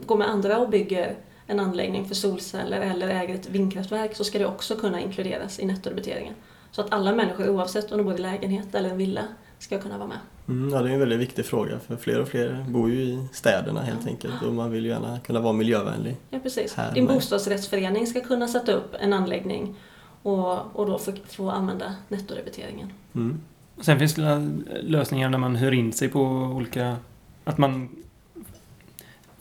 [0.05, 1.15] går med andra och bygger
[1.47, 5.65] en anläggning för solceller eller äger ett vindkraftverk så ska det också kunna inkluderas i
[5.65, 6.33] nettodebiteringen.
[6.71, 9.23] Så att alla människor oavsett om de bor i lägenhet eller en villa
[9.59, 10.17] ska kunna vara med.
[10.47, 13.27] Mm, ja, det är en väldigt viktig fråga för fler och fler bor ju i
[13.31, 14.09] städerna helt ja.
[14.09, 16.15] enkelt och man vill ju gärna kunna vara miljövänlig.
[16.29, 16.75] Ja, precis.
[16.93, 17.13] Din med.
[17.13, 19.75] bostadsrättsförening ska kunna sätta upp en anläggning
[20.23, 22.93] och, och då få, få använda nettodebiteringen.
[23.15, 23.41] Mm.
[23.81, 24.49] Sen finns det
[24.81, 26.21] lösningar när man hyr in sig på
[26.55, 26.95] olika...
[27.43, 27.89] Att man...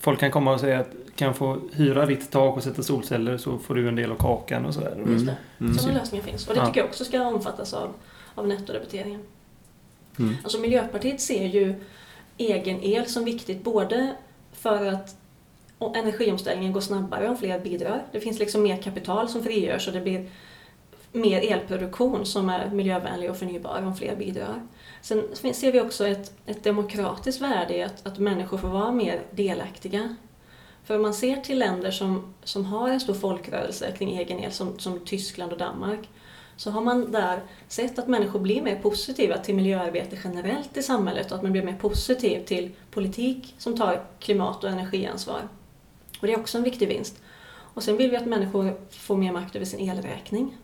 [0.06, 3.58] Folk kan komma och säga att kan få hyra ditt tak och sätta solceller så
[3.58, 4.92] får du en del av kakan och sådär.
[4.92, 5.12] Mm.
[5.12, 5.36] Just det.
[5.60, 5.78] Mm.
[5.78, 6.48] Sådana lösningar finns.
[6.48, 6.82] Och det tycker ja.
[6.82, 7.94] jag också ska omfattas av,
[8.34, 9.20] av nettodebiteringen.
[10.18, 10.34] Mm.
[10.42, 11.74] Alltså Miljöpartiet ser ju
[12.36, 14.16] egen el som viktigt både
[14.52, 15.16] för att
[15.96, 18.02] energiomställningen går snabbare om fler bidrar.
[18.12, 20.28] Det finns liksom mer kapital som frigörs och det blir
[21.12, 24.62] mer elproduktion som är miljövänlig och förnybar om fler bidrar.
[25.06, 29.22] Sen ser vi också ett, ett demokratiskt värde i att, att människor får vara mer
[29.30, 30.16] delaktiga.
[30.84, 34.52] För om man ser till länder som, som har en stor folkrörelse kring egen el,
[34.52, 36.08] som, som Tyskland och Danmark,
[36.56, 41.30] så har man där sett att människor blir mer positiva till miljöarbete generellt i samhället
[41.30, 45.40] och att man blir mer positiv till politik som tar klimat och energiansvar.
[46.20, 47.22] Och det är också en viktig vinst.
[47.48, 50.56] Och sen vill vi att människor får mer makt över sin elräkning.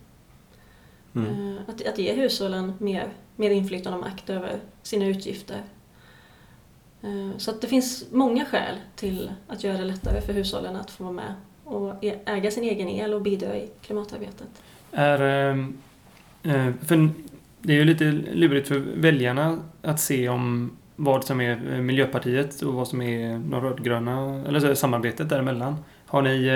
[1.14, 1.56] Mm.
[1.56, 5.62] Eh, att, att ge hushållen mer, mer inflytande och makt över sina utgifter.
[7.02, 10.90] Eh, så att det finns många skäl till att göra det lättare för hushållen att
[10.90, 14.48] få vara med och e- äga sin egen el och bidra i klimatarbetet.
[14.92, 15.78] Är, ehm,
[16.42, 17.08] eh, för
[17.60, 22.62] det är ju lite lurigt för väljarna att se om vad som är eh, Miljöpartiet
[22.62, 25.76] och vad som är de rödgröna, eller samarbetet däremellan.
[26.06, 26.48] Har ni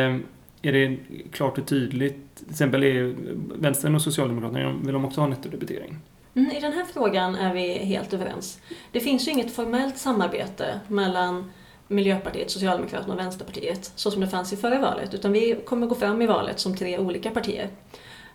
[0.62, 0.96] är det
[1.32, 3.14] klart och tydligt, till exempel är
[3.60, 5.98] Vänstern och Socialdemokraterna, vill de också ha nettodebitering?
[6.36, 8.60] Mm, I den här frågan är vi helt överens.
[8.92, 11.52] Det finns ju inget formellt samarbete mellan
[11.88, 15.94] Miljöpartiet, Socialdemokraterna och Vänsterpartiet så som det fanns i förra valet, utan vi kommer gå
[15.94, 17.68] fram i valet som tre olika partier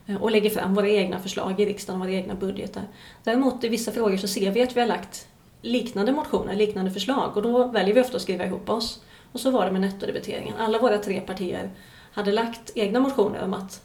[0.08, 2.84] eh, och lägger fram våra egna förslag i riksdagen, våra egna budgetar.
[3.24, 5.28] Däremot i vissa frågor så ser vi att vi har lagt
[5.62, 9.02] liknande motioner, liknande förslag och då väljer vi ofta att skriva ihop oss.
[9.32, 10.56] Och så var det med nettodebiteringen.
[10.58, 11.70] Alla våra tre partier
[12.12, 13.82] hade lagt egna motioner om att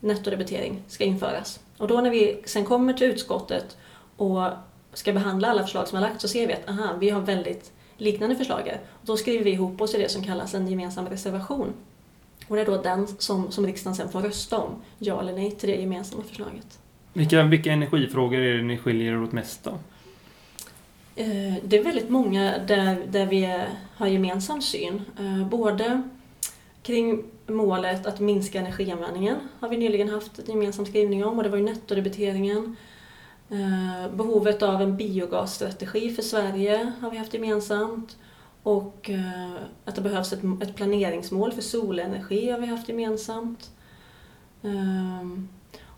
[0.00, 1.60] nettodebitering ska införas.
[1.80, 3.76] Och då när vi sen kommer till utskottet
[4.16, 4.42] och
[4.92, 7.72] ska behandla alla förslag som har lagts så ser vi att aha, vi har väldigt
[7.96, 8.78] liknande förslag.
[8.90, 11.72] Och då skriver vi ihop oss i det som kallas en gemensam reservation.
[12.48, 15.50] Och det är då den som, som riksdagen sen får rösta om, ja eller nej
[15.50, 16.78] till det gemensamma förslaget.
[17.12, 19.70] Vilka, vilka energifrågor är det ni skiljer er åt mest då?
[21.16, 23.64] Eh, det är väldigt många där, där vi
[23.96, 25.02] har gemensam syn.
[25.18, 26.02] Eh, både
[26.82, 31.48] kring målet att minska energianvändningen har vi nyligen haft en gemensam skrivning om och det
[31.48, 32.76] var ju nettodebiteringen.
[33.50, 38.16] Eh, behovet av en biogasstrategi för Sverige har vi haft gemensamt.
[38.62, 39.52] Och eh,
[39.84, 43.70] att det behövs ett, planeringsmål för solenergi har vi haft gemensamt.
[44.62, 45.28] Eh,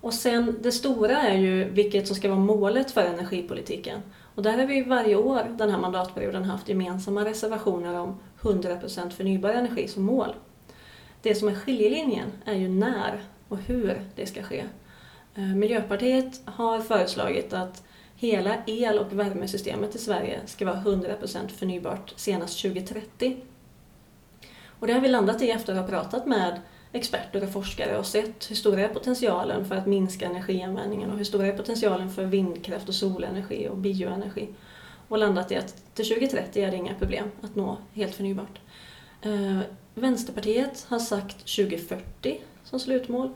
[0.01, 4.01] och sen det stora är ju vilket som ska vara målet för energipolitiken.
[4.35, 9.51] Och där har vi varje år den här mandatperioden haft gemensamma reservationer om 100% förnybar
[9.51, 10.35] energi som mål.
[11.23, 14.65] Det som är skiljelinjen är ju när och hur det ska ske.
[15.35, 17.83] Eh, Miljöpartiet har föreslagit att
[18.17, 23.37] hela el och värmesystemet i Sverige ska vara 100% förnybart senast 2030.
[24.67, 26.61] Och det har vi landat i efter att ha pratat med
[26.93, 31.25] experter och forskare och sett hur stor är potentialen för att minska energianvändningen och hur
[31.25, 34.49] stor är potentialen för vindkraft och solenergi och bioenergi.
[35.09, 38.61] Och landat i att till 2030 är det inga problem att nå helt förnybart.
[39.23, 39.59] Eh,
[39.95, 43.31] Vänsterpartiet har sagt 2040 som slutmål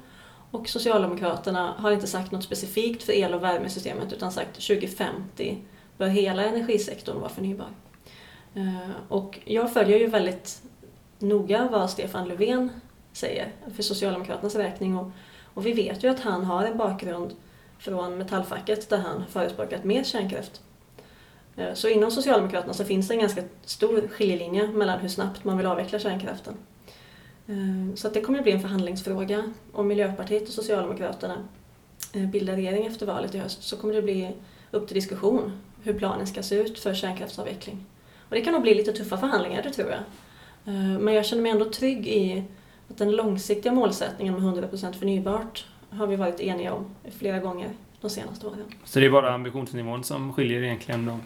[0.51, 5.59] och Socialdemokraterna har inte sagt något specifikt för el och värmesystemet utan sagt 2050
[5.99, 7.69] bör hela energisektorn vara förnybar.
[8.55, 10.62] Eh, och jag följer ju väldigt
[11.19, 12.71] noga vad Stefan Löfven
[13.12, 15.11] säger för Socialdemokraternas räkning och,
[15.55, 17.35] och vi vet ju att han har en bakgrund
[17.79, 20.62] från metallfacket där han förespråkat mer kärnkraft.
[21.57, 25.57] Eh, så inom Socialdemokraterna så finns det en ganska stor skiljelinje mellan hur snabbt man
[25.57, 26.55] vill avveckla kärnkraften.
[27.47, 29.53] Eh, så att det kommer att bli en förhandlingsfråga.
[29.73, 31.49] Om Miljöpartiet och Socialdemokraterna
[32.12, 34.31] eh, bildar regering efter valet i höst så kommer det bli
[34.71, 37.87] upp till diskussion hur planen ska se ut för kärnkraftsavveckling.
[38.29, 40.01] Och det kan nog bli lite tuffa förhandlingar, det tror jag.
[41.01, 42.45] Men jag känner mig ändå trygg i
[42.88, 46.85] att den långsiktiga målsättningen med 100% förnybart har vi varit eniga om
[47.19, 48.64] flera gånger de senaste åren.
[48.85, 51.19] Så det är bara ambitionsnivån som skiljer egentligen då?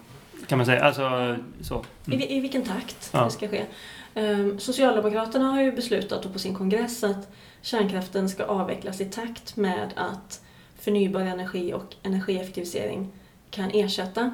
[0.47, 0.83] Kan man säga.
[0.83, 1.85] Alltså, så.
[2.07, 2.19] Mm.
[2.19, 3.25] I, I vilken takt ja.
[3.25, 3.65] det ska ske.
[4.13, 9.93] Ehm, Socialdemokraterna har ju beslutat på sin kongress att kärnkraften ska avvecklas i takt med
[9.95, 10.41] att
[10.79, 13.11] förnybar energi och energieffektivisering
[13.49, 14.33] kan ersätta.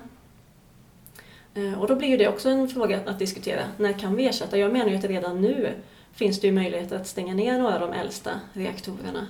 [1.53, 3.61] Ehm, och då blir ju det också en fråga att diskutera.
[3.77, 4.57] När kan vi ersätta?
[4.57, 5.73] Jag menar ju att redan nu
[6.13, 9.27] finns det ju möjligheter att stänga ner några av de äldsta reaktorerna.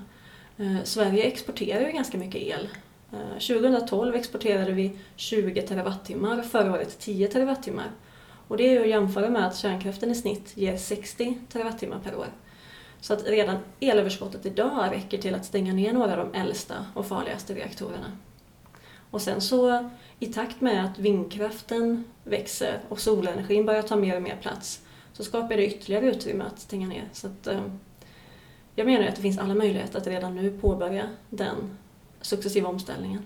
[0.58, 2.70] Ehm, Sverige exporterar ju ganska mycket el
[3.12, 7.92] Eh, 2012 exporterade vi 20 terawattimmar, förra året 10 terawattimmar.
[8.48, 12.28] Och det är att jämföra med att kärnkraften i snitt ger 60 terawattimmar per år.
[13.02, 17.08] Så att redan elöverskottet idag räcker till att stänga ner några av de äldsta och
[17.08, 18.18] farligaste reaktorerna.
[19.12, 19.90] Och sen så
[20.20, 24.82] i takt med att vindkraften växer och solenergin börjar ta mer och mer plats
[25.14, 27.04] så skapar det ytterligare utrymme att stänga ner.
[27.14, 27.62] Så att, eh,
[28.76, 31.78] jag menar att det finns alla möjligheter att redan nu påbörja den
[32.22, 33.26] successiva omställningen.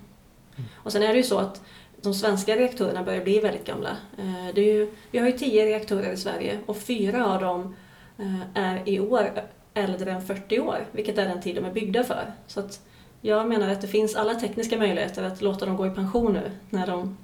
[0.56, 0.70] Mm.
[0.74, 1.62] Och sen är det ju så att
[2.02, 3.90] de svenska reaktorerna börjar bli väldigt gamla.
[4.18, 7.76] Eh, det är ju, vi har ju tio reaktorer i Sverige och fyra av dem
[8.18, 9.30] eh, är i år
[9.74, 12.32] äldre än 40 år, vilket är den tid de är byggda för.
[12.46, 12.80] Så att
[13.20, 16.50] jag menar att det finns alla tekniska möjligheter att låta dem gå i pension nu
[16.70, 17.16] när de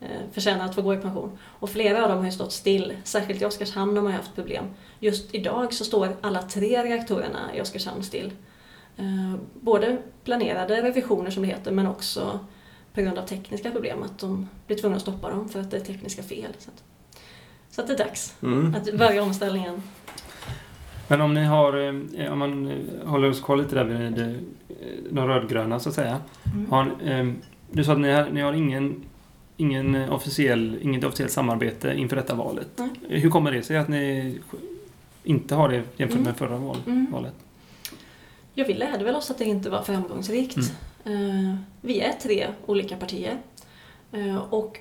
[0.00, 1.38] eh, förtjänar att få gå i pension.
[1.44, 4.64] Och flera av dem har ju stått still, särskilt i Oskarshamn har man haft problem.
[5.00, 8.32] Just idag så står alla tre reaktorerna i Oskarshamn still.
[8.98, 12.38] Eh, både planerade revisioner som det heter men också
[12.94, 15.76] på grund av tekniska problem att de blir tvungna att stoppa dem för att det
[15.76, 16.52] är tekniska fel.
[16.58, 16.82] Så att,
[17.70, 18.74] så att det är dags mm.
[18.74, 19.82] att börja omställningen.
[21.08, 21.86] Men om ni har,
[22.18, 24.46] eh, om man eh, håller oss kvar lite där vid
[25.10, 26.20] de rödgröna så att säga.
[26.54, 26.70] Mm.
[26.70, 26.92] Har,
[27.70, 29.04] du sa att ni har, ni har ingen,
[29.56, 32.78] ingen officiell, inget officiellt samarbete inför detta valet.
[32.78, 32.90] Mm.
[33.08, 34.38] Hur kommer det sig att ni
[35.24, 36.34] inte har det jämfört med mm.
[36.34, 37.06] förra val, mm.
[37.12, 37.34] valet?
[38.58, 40.56] Ja, vi lärde väl oss att det inte var framgångsrikt.
[41.04, 41.48] Mm.
[41.50, 43.38] Eh, vi är tre olika partier.
[44.12, 44.80] Eh, och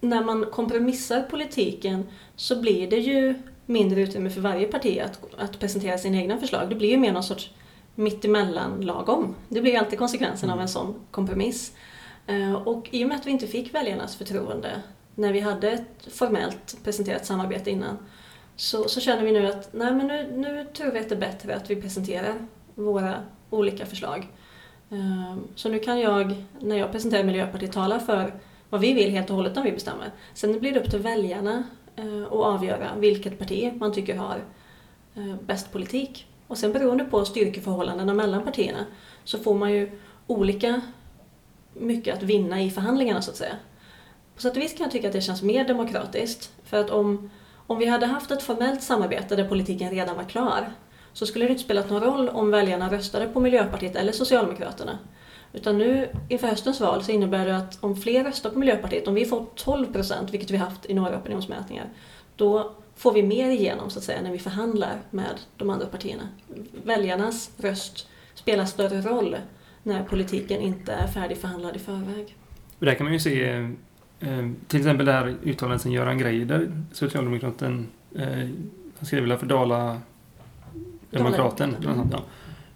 [0.00, 3.34] när man kompromissar politiken så blir det ju
[3.66, 6.68] mindre utrymme för varje parti att, att presentera sina egna förslag.
[6.68, 7.50] Det blir ju mer någon sorts
[7.94, 9.34] mittemellan lagom.
[9.48, 10.58] Det blir ju alltid konsekvensen mm.
[10.58, 11.72] av en sån kompromiss.
[12.26, 14.82] Eh, och i och med att vi inte fick väljarnas förtroende
[15.14, 17.98] när vi hade ett formellt presenterat samarbete innan
[18.56, 21.20] så, så känner vi nu att nej, men nu, nu tror vi att det är
[21.20, 22.34] bättre att vi presenterar
[22.74, 23.14] våra
[23.50, 24.28] olika förslag.
[24.90, 28.34] Ehm, så nu kan jag, när jag presenterar Miljöpartiet, tala för
[28.70, 30.10] vad vi vill helt och hållet när vi bestämmer.
[30.34, 31.62] Sen blir det upp till väljarna
[31.96, 34.44] eh, att avgöra vilket parti man tycker har
[35.14, 36.26] eh, bäst politik.
[36.46, 38.84] Och sen beroende på styrkeförhållandena mellan partierna
[39.24, 39.90] så får man ju
[40.26, 40.80] olika
[41.74, 43.56] mycket att vinna i förhandlingarna så att säga.
[44.34, 46.52] På sätt och vis kan jag tycka att det känns mer demokratiskt.
[46.64, 47.30] För att om,
[47.66, 50.72] om vi hade haft ett formellt samarbete där politiken redan var klar
[51.14, 54.98] så skulle det inte spelat någon roll om väljarna röstade på Miljöpartiet eller Socialdemokraterna.
[55.52, 59.14] Utan nu inför höstens val så innebär det att om fler röstar på Miljöpartiet, om
[59.14, 61.86] vi får 12 procent, vilket vi haft i några opinionsmätningar,
[62.36, 66.28] då får vi mer igenom så att säga när vi förhandlar med de andra partierna.
[66.84, 69.36] Väljarnas röst spelar större roll
[69.82, 72.36] när politiken inte är färdigförhandlad i förväg.
[72.78, 73.48] Och där kan man ju se
[74.20, 78.48] eh, till exempel det här uttalandet som Göran Greider, socialdemokraten, eh,
[78.98, 80.00] han skrev väl för Dala
[81.18, 81.76] Demokraten.
[81.84, 82.08] Mm.
[82.12, 82.22] Ja.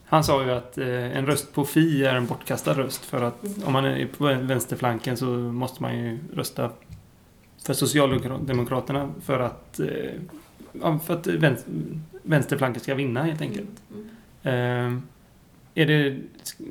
[0.05, 3.45] Han sa ju att eh, en röst på Fi är en bortkastad röst för att
[3.45, 3.63] mm.
[3.65, 6.71] om man är på vänsterflanken så måste man ju rösta
[7.65, 11.27] för Socialdemokraterna för att, eh, för att
[12.23, 13.83] vänsterflanken ska vinna helt enkelt.
[14.43, 14.97] Mm.
[14.97, 15.03] Eh,
[15.75, 16.17] är det,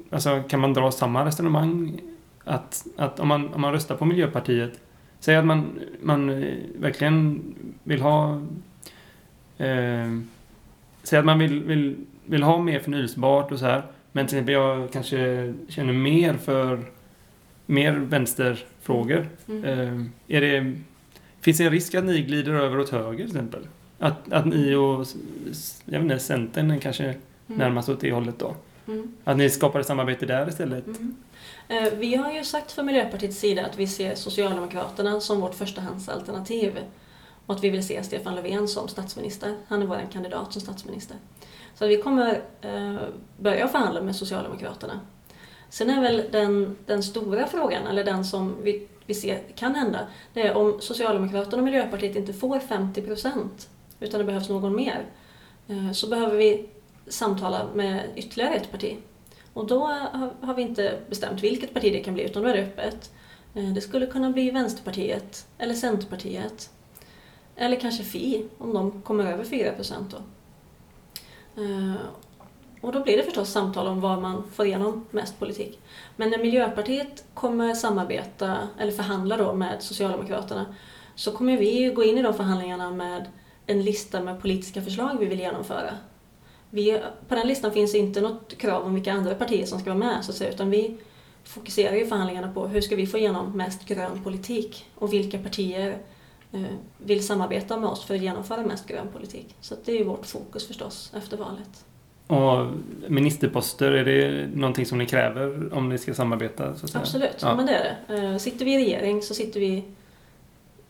[0.09, 2.01] alltså, kan man dra samma resonemang?
[2.43, 4.79] Att, att om, man, om man röstar på Miljöpartiet,
[5.19, 7.43] säg att man, man eh, verkligen
[7.83, 8.41] vill ha
[9.57, 10.19] eh,
[11.07, 13.83] säg att man vill, vill, vill ha mer förnyelsebart och så här.
[14.11, 16.79] Men till exempel jag kanske känner mer för
[17.65, 19.29] mer vänsterfrågor.
[19.47, 19.63] Mm.
[19.65, 20.75] Eh, är det,
[21.41, 23.67] finns det en risk att ni glider över åt höger till exempel?
[23.99, 25.07] Att, att ni och
[25.85, 27.19] jag vet inte, Centern kanske mm.
[27.47, 28.55] närmast åt det hållet då?
[28.87, 29.13] Mm.
[29.23, 30.87] Att ni skapar ett samarbete där istället?
[30.87, 31.15] Mm.
[31.67, 36.77] Eh, vi har ju sagt från Miljöpartiets sida att vi ser Socialdemokraterna som vårt förstahandsalternativ
[37.47, 39.55] och att vi vill se Stefan Löfven som statsminister.
[39.67, 41.17] Han är vår kandidat som statsminister.
[41.75, 42.95] Så vi kommer eh,
[43.37, 44.99] börja förhandla med Socialdemokraterna.
[45.69, 50.07] Sen är väl den, den stora frågan, eller den som vi, vi ser kan hända,
[50.33, 55.05] det är om Socialdemokraterna och Miljöpartiet inte får 50 procent, utan det behövs någon mer,
[55.67, 56.69] eh, så behöver vi
[57.07, 58.97] samtala med ytterligare ett parti.
[59.53, 62.53] Och då har, har vi inte bestämt vilket parti det kan bli, utan då är
[62.53, 63.11] det öppet.
[63.53, 66.69] Eh, det skulle kunna bli Vänsterpartiet eller Centerpartiet
[67.57, 70.17] eller kanske Fi, om de kommer över 4 procent då.
[71.61, 71.95] Eh,
[72.81, 75.79] och då blir det förstås samtal om var man får igenom mest politik.
[76.15, 80.65] Men när Miljöpartiet kommer samarbeta, eller förhandla då med Socialdemokraterna,
[81.15, 83.25] så kommer vi gå in i de förhandlingarna med
[83.65, 85.89] en lista med politiska förslag vi vill genomföra.
[86.69, 89.99] Vi, på den listan finns inte något krav om vilka andra partier som ska vara
[89.99, 90.97] med, så att säga, utan vi
[91.43, 95.97] fokuserar ju förhandlingarna på hur ska vi få igenom mest grön politik och vilka partier
[96.97, 99.55] vill samarbeta med oss för att genomföra mest grön politik.
[99.61, 101.85] Så det är ju vårt fokus förstås efter valet.
[102.27, 102.67] Och
[103.07, 106.75] ministerposter, är det någonting som ni kräver om ni ska samarbeta?
[106.75, 107.01] Så att säga?
[107.01, 107.55] Absolut, Ja.
[107.55, 108.27] men det är det.
[108.27, 109.67] Eh, Sitter vi i regering så sitter vi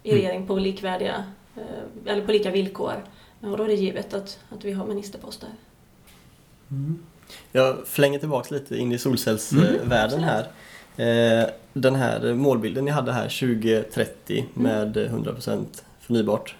[0.03, 0.21] i Mm.
[0.21, 1.23] regering på likvärdiga,
[1.55, 2.93] eh, eller på lika villkor.
[3.41, 5.49] Och då är det givet att, att vi har ministerposter.
[6.71, 6.99] Mm.
[7.51, 10.47] Jag flänger tillbaks lite in i solcellsvärlden Mm, här.
[11.81, 14.63] Den här målbilden ni hade här 2030 Mm.
[14.63, 15.65] med 100%
[15.99, 16.55] förnybart.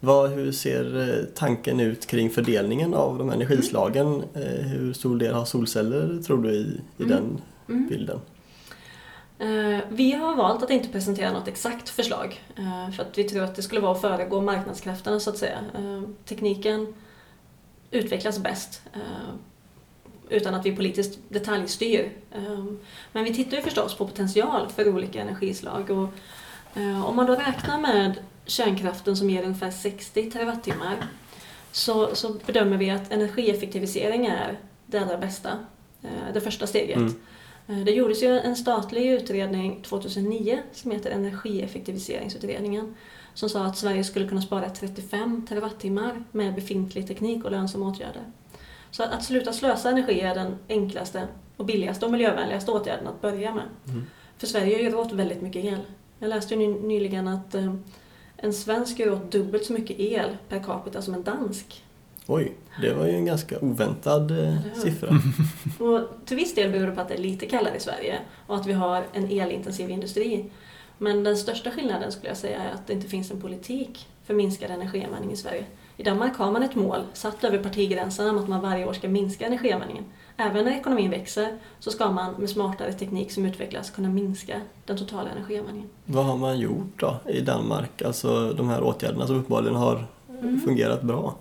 [0.00, 4.22] Vad, hur ser eh, tanken ut kring fördelningen av de energislagen?
[4.34, 7.08] Eh, Hur stor del har solceller tror du i, i Mm.
[7.08, 7.88] den Mm.
[7.88, 8.20] bilden?
[9.38, 12.40] Eh, Vi har valt att inte presentera något exakt förslag
[12.96, 15.58] för att vi tror att det skulle vara att föregå marknadskrafterna så att säga.
[16.24, 16.94] Tekniken
[17.90, 18.82] utvecklas bäst
[20.30, 22.12] utan att vi politiskt detaljstyr.
[22.32, 22.64] Eh,
[23.12, 26.08] Men vi tittar ju förstås på potential för olika energislag och
[26.80, 30.96] eh, om man då räknar med kärnkraften som ger ungefär 60 terawattimmar
[31.72, 35.50] så, så bedömer vi att energieffektivisering är det allra bästa,
[36.02, 36.96] eh, det första steget.
[36.96, 37.14] Mm.
[37.68, 42.94] Eh, Det gjordes ju en statlig utredning 2009 som heter Energieffektiviseringsutredningen
[43.34, 48.22] som sa att Sverige skulle kunna spara 35 terawattimmar med befintlig teknik och lönsamma åtgärder.
[48.90, 53.20] Så att, att sluta slösa energi är den enklaste och billigaste och miljövänligaste åtgärden att
[53.20, 53.64] börja med.
[53.88, 54.06] Mm.
[54.38, 55.80] För Sverige gör åt väldigt mycket el.
[56.18, 57.74] Jag läste ju ny- nyligen att eh,
[58.36, 61.84] en svensk gör åt dubbelt så mycket el per capita som en dansk.
[62.26, 65.08] Oj, det var ju en ganska oväntad eh, siffra.
[65.84, 68.56] Och till viss del beror det på att det är lite kallare i Sverige och
[68.56, 70.50] att vi har en elintensiv industri.
[70.98, 74.34] Men den största skillnaden skulle jag säga är att det inte finns en politik för
[74.34, 75.64] minskad energianvändning i Sverige.
[76.00, 79.08] I Danmark har man ett mål satt över partigränserna om att man varje år ska
[79.08, 80.04] minska energianvändningen.
[80.36, 84.96] Även när ekonomin växer så ska man med smartare teknik som utvecklas kunna minska den
[84.98, 85.88] totala energianvändningen.
[86.04, 88.02] Vad har man gjort då i Danmark?
[88.02, 90.06] Alltså de här åtgärderna som uppenbarligen har
[90.42, 90.60] Mm.
[90.60, 91.34] fungerat bra.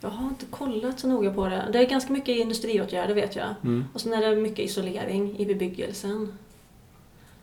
[0.00, 1.68] Jag har inte kollat så noga på det.
[1.72, 3.46] Det är ganska mycket industriåtgärder vet jag.
[3.64, 3.84] Mm.
[3.92, 6.38] Och sen är det mycket isolering i bebyggelsen.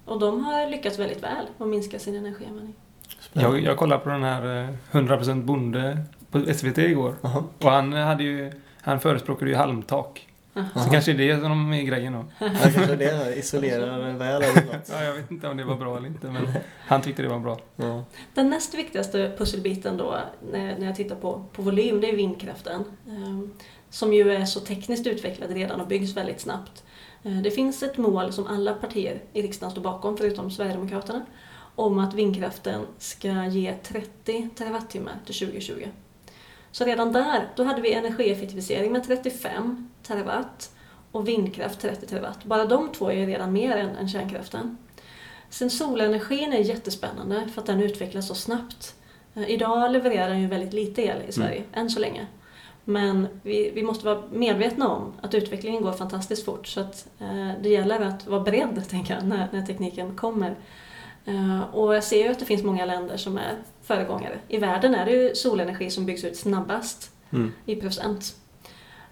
[0.06, 2.74] Och de har lyckats väldigt väl att minska sin energianvändning.
[3.34, 5.98] Jag, jag kollade på den här eh, 100% bonde
[6.34, 7.16] på SVT igår.
[7.22, 7.44] Jaha.
[7.62, 10.28] Och han hade ju, han förespråkade ju halmtak.
[10.54, 10.90] Så Jaha.
[10.92, 12.26] kanske det är det som är grejen då.
[12.40, 14.90] Ja, kanske det isolerar väl eller något.
[14.92, 16.48] Ja, jag vet inte om det var bra eller inte, men
[16.88, 17.60] han tyckte det var bra.
[17.76, 18.04] Ja.
[18.34, 20.18] Den näst viktigaste pusselbiten då
[20.52, 22.84] när, när jag tittar på, på volym, det är vindkraften.
[23.08, 23.52] ehm,
[23.90, 26.84] Som ju är så tekniskt utvecklad redan och byggs väldigt snabbt.
[27.24, 31.26] Eh, Det finns ett mål som alla partier i riksdagen står bakom, förutom Sverigedemokraterna,
[31.76, 35.88] om att vindkraften ska ge 30 terawattimmar till 2020.
[36.74, 40.76] Så redan där, då hade vi energieffektivisering med 35 terawatt
[41.12, 42.44] och vindkraft 30 terawatt.
[42.44, 44.78] Bara de två är ju redan mer än, än kärnkraften.
[45.50, 48.96] Sen solenergin är jättespännande för att den utvecklas så snabbt.
[49.36, 52.28] Eh, Idag levererar den ju väldigt lite el i Sverige, än så länge.
[52.84, 57.52] Men vi, vi måste vara medvetna om att utvecklingen går fantastiskt fort så att eh,
[57.62, 60.56] det gäller att vara beredd, tänker jag, när, när tekniken kommer.
[61.26, 64.40] Eh, och jag ser ju att det finns många länder som är föregångare.
[64.48, 67.52] I världen är det ju solenergi som byggs ut snabbast Mm.
[67.66, 68.36] i procent.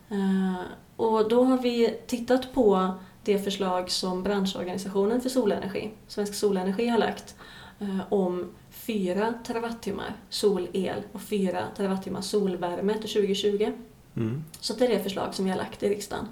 [0.10, 0.62] Eh,
[0.96, 6.98] och då har vi tittat på det förslag som branschorganisationen för solenergi, Svensk Solenergi, har
[6.98, 7.36] lagt
[7.80, 13.72] eh, om 4 terawattimmar solel och 4 terawattimmar solvärme till 2020.
[14.16, 14.44] Mm.
[14.60, 16.28] Så det är det förslag som vi har lagt i riksdagen.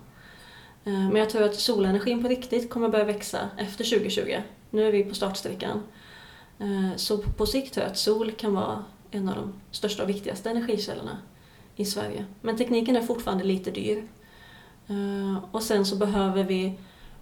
[0.85, 4.37] Eh, Men jag tror att solenergin på riktigt kommer börja växa efter 2020.
[4.69, 5.81] Nu är vi på startsträckan.
[6.59, 10.09] Eh, så på sikt tror jag att sol kan vara en av de största och
[10.09, 11.17] viktigaste energikällorna
[11.75, 12.25] i Sverige.
[12.41, 14.07] Men tekniken är fortfarande lite dyr.
[14.87, 16.73] Eh, och sen så behöver vi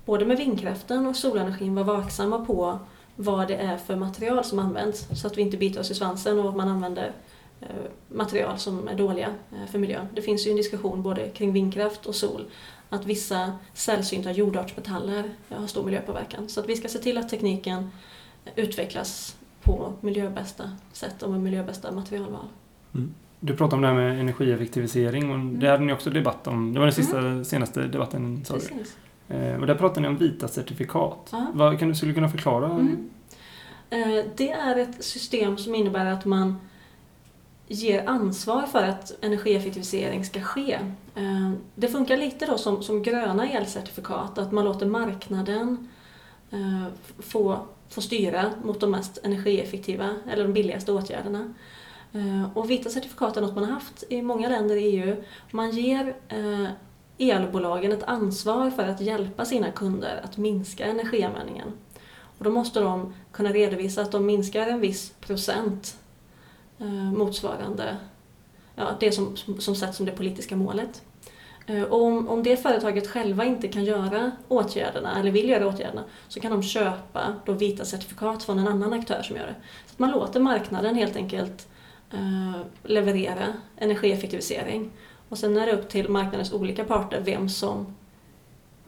[0.05, 2.79] både med vindkraften och solenergin vara vaksamma på
[3.15, 6.39] vad det är för material som används så att vi inte biter oss i svansen
[6.39, 7.11] och att man använder
[7.61, 7.67] eh,
[8.07, 9.33] material som är dåliga
[9.71, 10.07] för miljön.
[10.13, 12.45] Det finns ju en diskussion både kring vindkraft och sol
[12.89, 16.49] att vissa sällsynta jordartsmetaller har stor miljöpåverkan.
[16.49, 17.91] Så att vi ska se till att tekniken
[18.55, 22.45] utvecklas på miljöbästa sätt och med miljöbästa materialval.
[23.39, 26.73] Du pratade om det här med energieffektivisering och det hade ni också debatt om.
[26.73, 29.35] Det var den sista, senaste debatten sa du.
[29.35, 31.29] Eh, och där pratade ni om vita certifikat.
[31.31, 31.47] Ja.
[31.53, 32.71] Vad kan du skulle du kunna förklara?
[32.71, 33.09] Mm.
[33.89, 36.59] Eh, Det är ett system som innebär att man
[37.67, 40.73] ger ansvar för att energieffektivisering ska ske.
[41.15, 45.89] Eh, det funkar lite då som, som gröna elcertifikat, att man låter marknaden
[46.51, 46.83] eh,
[47.19, 47.59] få,
[47.89, 51.53] få styra mot de mest energieffektiva eller de billigaste åtgärderna.
[52.13, 55.15] Eh, och vita certifikat är något man har haft i många länder i EU.
[55.51, 56.67] Man ger eh,
[57.17, 61.73] elbolagen ett ansvar för att hjälpa sina kunder att minska energianvändningen.
[62.37, 65.97] Och då måste de kunna redovisa att de minskar en viss procent
[66.79, 67.97] eh, motsvarande
[68.75, 71.01] ja, det som, som sätts som det politiska målet.
[71.67, 76.03] Eh, och om, om det företaget själva inte kan göra åtgärderna, eller vill göra åtgärderna,
[76.27, 79.55] så kan de köpa då vita certifikat från en annan aktör som gör det.
[79.85, 81.67] Så att man låter marknaden helt enkelt
[82.13, 84.91] eh, leverera energieffektivisering.
[85.29, 87.95] Och sen är det upp till marknadens olika parter vem som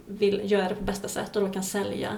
[0.05, 2.09] vill göra det på bästa sätt och då kan sälja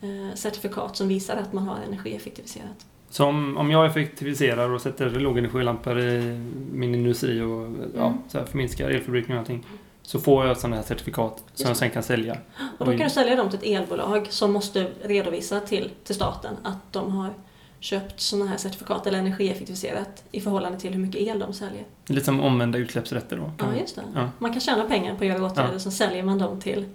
[0.00, 2.86] eh, certifikat som visar att man har energieffektiviserat.
[3.10, 6.40] Så om, om jag effektiviserar och sätter lågenergilampor i
[6.72, 8.18] min industri och ja, mm.
[8.28, 9.66] så här förminskar elförbrukning och allting
[10.02, 12.36] så får jag sådana här certifikat som jag sen kan sälja.
[12.78, 16.56] Och då kan du sälja dem till ett elbolag som måste redovisa till, till staten
[16.62, 17.34] att de har
[17.80, 21.84] köpt sådana här certifikat eller energieffektiviserat i förhållande till hur mycket el de säljer.
[22.06, 23.52] Lite som omvända utsläppsrätter då?
[23.58, 24.02] Ja, just det.
[24.14, 24.30] Ja.
[24.38, 25.78] Man kan tjäna pengar på att göra åtgärder, ja.
[25.78, 26.86] så säljer man dem till,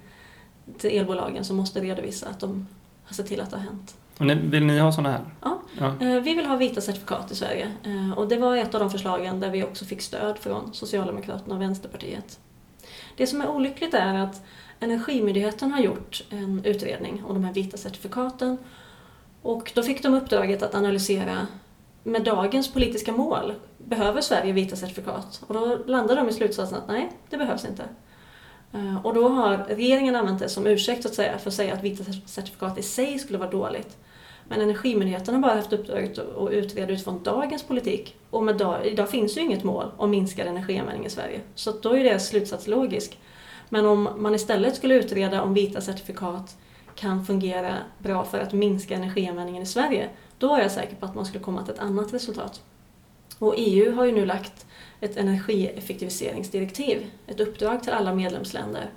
[0.78, 2.68] till elbolagen som måste redovisa att de
[3.06, 3.96] har sett till att det har hänt.
[4.18, 5.22] Och vill ni ha sådana här?
[5.42, 5.86] Ja, ja.
[5.86, 7.72] Eh, vi vill ha vita certifikat i Sverige.
[7.84, 11.56] Eh, och det var ett av de förslagen där vi också fick stöd från Socialdemokraterna
[11.56, 12.40] och Vänsterpartiet.
[13.16, 14.42] Det som är olyckligt är att
[14.80, 18.58] Energimyndigheten har gjort en utredning om de här vita certifikaten
[19.42, 21.48] och då fick de uppdraget att analysera
[22.04, 25.44] med dagens politiska mål, behöver Sverige vita certifikat?
[25.48, 27.84] Och då landade de i slutsatsen att nej, det behövs inte.
[28.74, 31.84] Eh, och då har regeringen använt det som ursäkt att säga, för att säga att
[31.84, 33.98] vita certifikat i sig skulle vara dåligt.
[34.50, 38.16] Men Energimyndigheten har bara haft uppdraget att utreda utifrån dagens politik.
[38.30, 41.42] Och med dag, idag finns ju inget mål om minskad energianvändning i Sverige.
[41.56, 43.18] Så då är deras slutsats logisk.
[43.70, 46.58] Men om man istället skulle utreda om vita certifikat
[46.96, 51.16] kan fungera bra för att minska energianvändningen i Sverige, då är jag säker på att
[51.16, 52.62] man skulle komma till ett annat resultat.
[53.40, 54.66] Och EU har ju nu lagt
[55.00, 58.90] ett energieffektiviseringsdirektiv, ett uppdrag till alla medlemsländer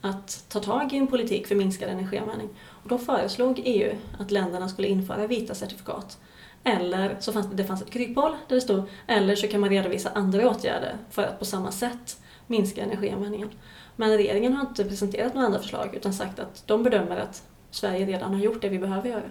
[0.00, 2.48] att ta tag i en politik för minskad energianvändning.
[2.82, 6.18] Och då föreslog EU att länderna skulle införa vita certifikat.
[6.64, 9.70] Eller så fanns det, det fanns ett kryphål där det stod eller så kan man
[9.70, 13.50] redovisa andra åtgärder för att på samma sätt minska energianvändningen.
[13.96, 18.06] Men regeringen har inte presenterat några andra förslag utan sagt att de bedömer att Sverige
[18.06, 19.30] redan har gjort det vi behöver göra.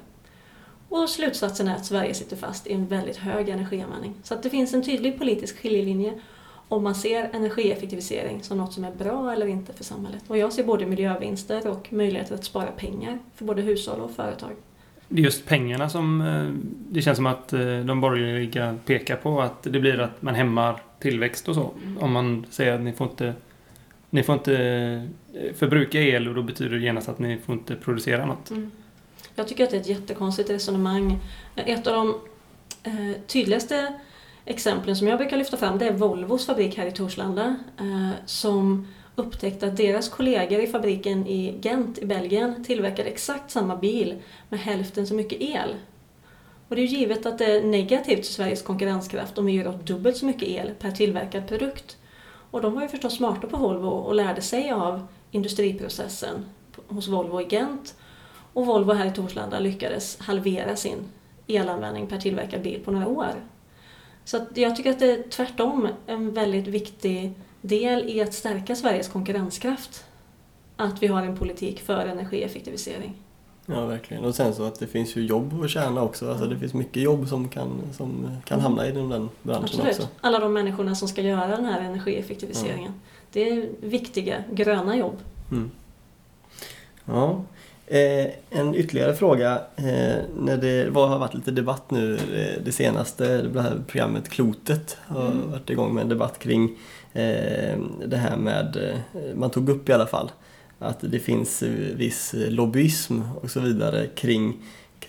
[0.89, 4.15] Och slutsatsen är att Sverige sitter fast i en väldigt hög energianvändning.
[4.23, 6.21] Så att det finns en tydlig politisk skiljelinje
[6.71, 10.23] om man ser energieffektivisering som något som är bra eller inte för samhället.
[10.27, 14.51] Och jag ser både miljövinster och möjligheter att spara pengar för både hushåll och företag.
[15.07, 16.49] Det är just pengarna som eh,
[16.89, 19.41] det känns som att eh, de borgerliga pekar på.
[19.41, 21.71] Att det blir att man hämmar tillväxt och så.
[21.83, 21.97] Mm.
[21.97, 23.33] Om man säger att ni får inte
[24.09, 24.55] ni får inte
[25.33, 28.49] eh, förbruka el och då betyder det genast att ni får inte producera något.
[28.49, 28.71] Mm.
[29.35, 31.19] Jag tycker att det är ett jättekonstigt resonemang.
[31.55, 32.15] Ett av de
[33.27, 33.93] tydligaste
[34.45, 38.87] exemplen som jag brukar lyfta fram det är Volvos fabrik här i Torslanda eh, som
[39.15, 44.59] upptäckte att deras kollegor i fabriken i Gent i Belgien tillverkade exakt samma bil med
[44.59, 45.75] hälften så mycket el.
[46.67, 49.85] Och det är givet att det är negativt för Sveriges konkurrenskraft om vi gör åt
[49.85, 51.97] dubbelt så mycket el per tillverkad produkt.
[52.51, 56.45] Och de var ju förstås smarta på Volvo och lärde sig av industriprocessen
[56.87, 57.95] hos Volvo i Gent.
[58.53, 60.97] Och Volvo här i Torslanda lyckades halvera sin
[61.47, 63.33] elanvändning per tillverkad bil på några år.
[64.31, 69.07] Så jag tycker att det är tvärtom en väldigt viktig del i att stärka Sveriges
[69.07, 70.05] konkurrenskraft.
[70.75, 73.13] Att vi har en politik för energieffektivisering.
[73.65, 74.23] Ja, verkligen.
[74.23, 76.29] Och sen så att det finns ju jobb att tjäna också.
[76.29, 79.09] Alltså det finns mycket jobb som kan, som kan hamna i den
[79.43, 79.87] branschen Absolut.
[79.87, 80.07] också.
[80.21, 82.91] Alla de människorna som ska göra den här energieffektiviseringen.
[82.95, 83.09] Ja.
[83.31, 85.17] Det är viktiga, gröna jobb.
[85.51, 85.71] Mm.
[87.05, 87.41] Ja.
[87.91, 89.61] Eh, en ytterligare fråga.
[89.75, 94.29] Eh, när det var, har varit lite debatt nu eh, det senaste, det här programmet
[94.29, 95.51] Klotet har mm.
[95.51, 96.63] varit igång med en debatt kring
[97.13, 100.31] eh, det här med, eh, man tog upp i alla fall,
[100.79, 101.63] att det finns
[101.95, 104.57] viss lobbyism och så vidare kring,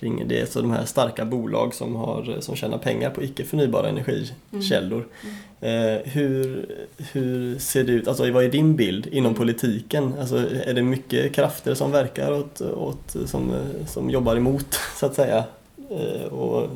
[0.02, 0.52] kring det.
[0.52, 5.06] Så de här starka bolag som, har, som tjänar pengar på icke förnybara energikällor.
[5.22, 5.34] Mm.
[5.60, 5.96] Mm.
[5.96, 6.66] Eh, hur,
[7.12, 9.38] hur ser det ut, alltså vad är din bild inom mm.
[9.38, 10.14] politiken?
[10.20, 10.36] Alltså,
[10.66, 13.52] är det mycket krafter som verkar åt, åt, som,
[13.88, 15.44] som jobbar emot så att säga?
[15.90, 16.70] Eh, och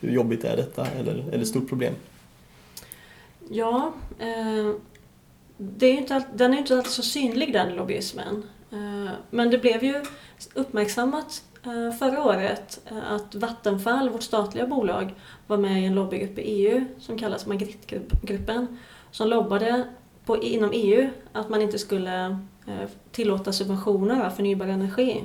[0.00, 1.94] hur jobbigt är detta eller är det ett stort problem?
[3.50, 4.74] Ja, eh,
[5.56, 8.42] det är inte, den är inte alltid så synlig den lobbyismen.
[8.72, 10.04] Eh, men det blev ju
[10.54, 15.14] uppmärksammat Eh, förra året eh, att Vattenfall, vårt statliga bolag,
[15.46, 18.78] var med i en lobbygrupp i EU som kallas Magrittgruppen.
[19.10, 19.84] som lobbade
[20.24, 22.24] på, inom EU att man inte skulle
[22.66, 25.24] eh, tillåta subventioner av förnybar energi.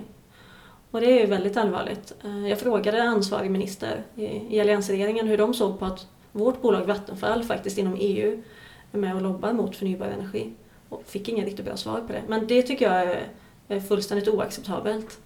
[0.91, 2.13] Och det är ju väldigt allvarligt.
[2.49, 4.03] Jag frågade ansvarig minister
[4.49, 8.43] i alliansregeringen hur de såg på att vårt bolag Vattenfall faktiskt inom EU
[8.91, 10.53] är med och lobbar mot förnybar energi.
[10.89, 12.21] Och fick inga riktigt bra svar på det.
[12.27, 13.17] Men det tycker jag
[13.67, 15.19] är fullständigt oacceptabelt.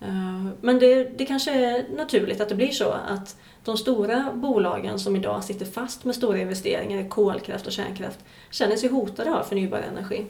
[0.00, 4.98] Eh, men det, det kanske är naturligt att det blir så att de stora bolagen
[4.98, 8.18] som idag sitter fast med stora investeringar i kolkraft och kärnkraft
[8.50, 10.26] känner sig hotade av förnybar energi.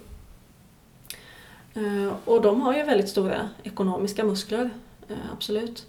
[1.74, 4.70] Eh, och de har ju väldigt stora ekonomiska muskler,
[5.08, 5.86] eh, absolut.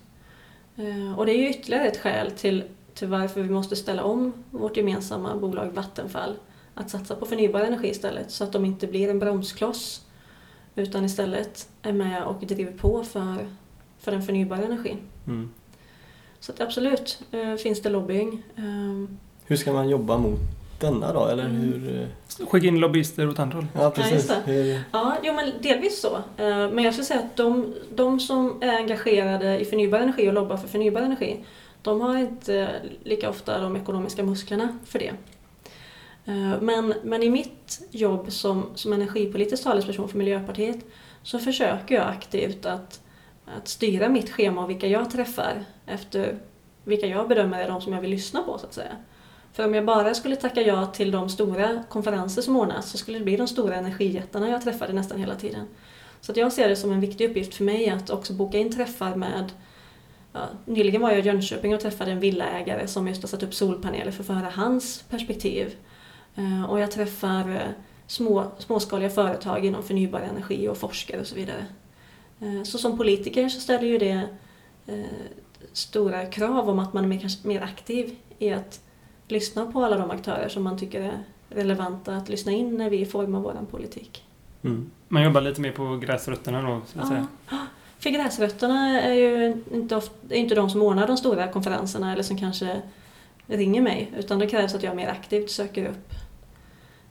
[1.17, 2.63] Och det är ju ytterligare ett skäl till,
[2.93, 6.35] till varför vi måste ställa om vårt gemensamma bolag Vattenfall
[6.73, 10.05] att satsa på förnybar energi istället så att de inte blir en bromskloss
[10.75, 13.47] utan istället är med och driver på för
[13.99, 14.97] för den förnybara energin.
[15.27, 15.49] Mm.
[16.39, 18.43] Så att absolut äh, finns det lobbying.
[18.57, 19.17] Ähm.
[19.45, 20.39] Hur ska man jobba mot
[20.79, 21.25] denna då?
[21.25, 21.61] Eller mm.
[21.61, 22.01] hur?
[22.01, 22.47] Eh?
[22.47, 23.67] Skicka in lobbyister åt andra håll.
[23.73, 24.29] Ja, precis.
[24.47, 26.15] Ja, ja, jo, men delvis så.
[26.15, 30.33] Äh, men jag skulle säga att de, de som är engagerade i förnybar energi och
[30.33, 31.45] lobbar för förnybar energi,
[31.81, 32.69] de har inte
[33.03, 35.13] lika ofta de ekonomiska musklerna för det.
[36.61, 40.77] Men, men i mitt jobb som, som energipolitisk talesperson för Miljöpartiet
[41.23, 43.01] så försöker jag aktivt att
[43.55, 46.37] att styra mitt schema och vilka jag träffar efter
[46.83, 48.97] vilka jag bedömer är de som jag vill lyssna på så att säga.
[49.53, 53.17] För om jag bara skulle tacka ja till de stora konferenser som ordnas så skulle
[53.17, 55.67] det bli de stora energijättarna jag träffade nästan hela tiden.
[56.21, 58.71] Så att jag ser det som en viktig uppgift för mig att också boka in
[58.71, 59.51] träffar med
[60.33, 63.53] ja, Nyligen var jag i Jönköping och träffade en villaägare som just har satt upp
[63.53, 65.75] solpaneler för att få höra hans perspektiv.
[66.35, 67.71] Eh, och jag träffar eh,
[68.07, 71.65] små, småskaliga företag inom förnybar energi och forskare och så vidare.
[72.39, 74.29] Eh, så som politiker så ställer ju det
[74.87, 75.05] eh,
[75.73, 78.81] stora krav om att man är mer, aktiv i att
[79.27, 83.05] lyssna på alla de aktörer som man tycker är relevanta att lyssna in när vi
[83.05, 84.23] formar vår politik.
[84.63, 84.91] Mm.
[85.07, 87.09] Man jobbar lite mer på gräsrötterna då, så att ja.
[87.09, 87.27] säga?
[87.99, 92.23] För gräsrötterna är ju inte, ofta, är inte de som ordnar de stora konferenserna eller
[92.23, 92.81] som kanske
[93.47, 96.13] ringer mig, utan det krävs att jag mer aktivt söker upp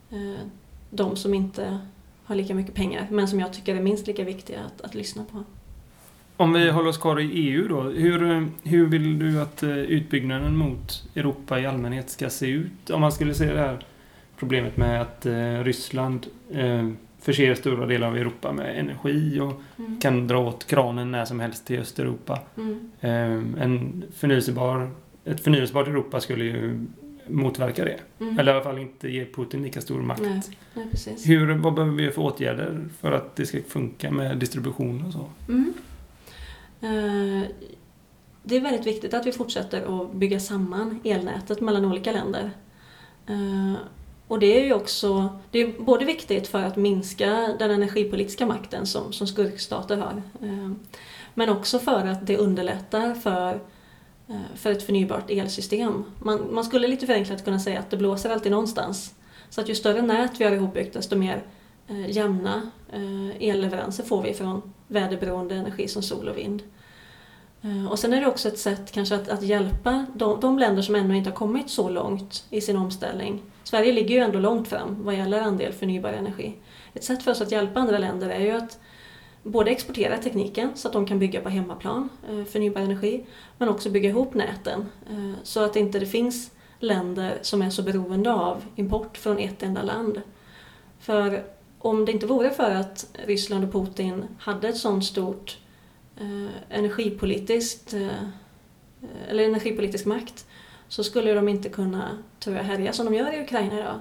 [0.09, 0.45] eh,
[0.89, 1.79] de som inte
[2.27, 5.25] har lika mycket pengar, men som jag tycker är minst lika viktiga att, att lyssna
[5.31, 5.43] på.
[6.37, 7.81] Om vi håller oss kvar i EU då.
[7.81, 12.89] Hur, hur vill du att eh, utbyggnaden mot Europa i allmänhet ska se ut?
[12.89, 13.79] Om man skulle se det här
[14.37, 19.99] problemet med att eh, Ryssland eh, förser stora delar av Europa med energi och mm.
[19.99, 22.39] kan dra åt kranen när som helst till Östeuropa.
[22.57, 23.55] Mm.
[23.59, 24.89] En förnyelsebar,
[25.25, 26.85] ett förnyelsebart Europa skulle ju
[27.29, 27.99] motverka det.
[28.19, 28.39] Mm.
[28.39, 30.21] Eller i alla fall inte ge Putin lika stor makt.
[30.21, 30.41] Nej,
[30.73, 31.29] nej, precis.
[31.29, 35.29] Hur, vad behöver vi för åtgärder för att det ska funka med distribution och så?
[35.49, 35.73] Mm.
[36.83, 37.47] Uh,
[38.43, 42.51] det är väldigt viktigt att vi fortsätter att bygga samman elnätet mellan olika länder.
[43.29, 43.73] Uh,
[44.27, 48.85] och det är ju också det är både viktigt för att minska den energipolitiska makten
[48.85, 50.21] som, som skurkstater har.
[50.43, 50.71] Uh,
[51.33, 53.59] men också för att det underlättar för Eh,
[54.29, 56.03] Eh, för ett förnybart elsystem.
[56.19, 59.15] Man, man skulle lite förenklat kunna säga att det blåser alltid någonstans.
[59.49, 61.43] Så att ju större nät vi har ihopbyggt desto mer
[61.87, 66.63] eh, jämna eh, elleveranser får vi från väderberoende energi som sol och vind.
[67.61, 70.81] Eh, och sen är det också ett sätt kanske att, att hjälpa de, de, länder
[70.81, 73.41] som ännu inte har kommit så långt i sin omställning.
[73.63, 76.55] Sverige ligger ju ändå långt fram vad gäller andel förnybar energi.
[76.93, 78.79] Ett sätt för oss att hjälpa andra länder är ju att
[79.51, 83.25] både exportera tekniken så att de kan bygga på hemmaplan eh, förnybar energi
[83.57, 87.83] men också bygga ihop näten eh, så att inte det finns länder som är så
[87.83, 90.21] beroende av import från ett enda land.
[90.99, 91.43] För
[91.79, 95.57] om det inte vore för att Ryssland och Putin hade ett sådant stort
[96.17, 98.07] eh, energipolitiskt eh,
[99.29, 100.45] eller energipolitisk makt
[100.87, 103.99] så skulle de inte kunna tror jag, härja som de gör i Ukraina idag.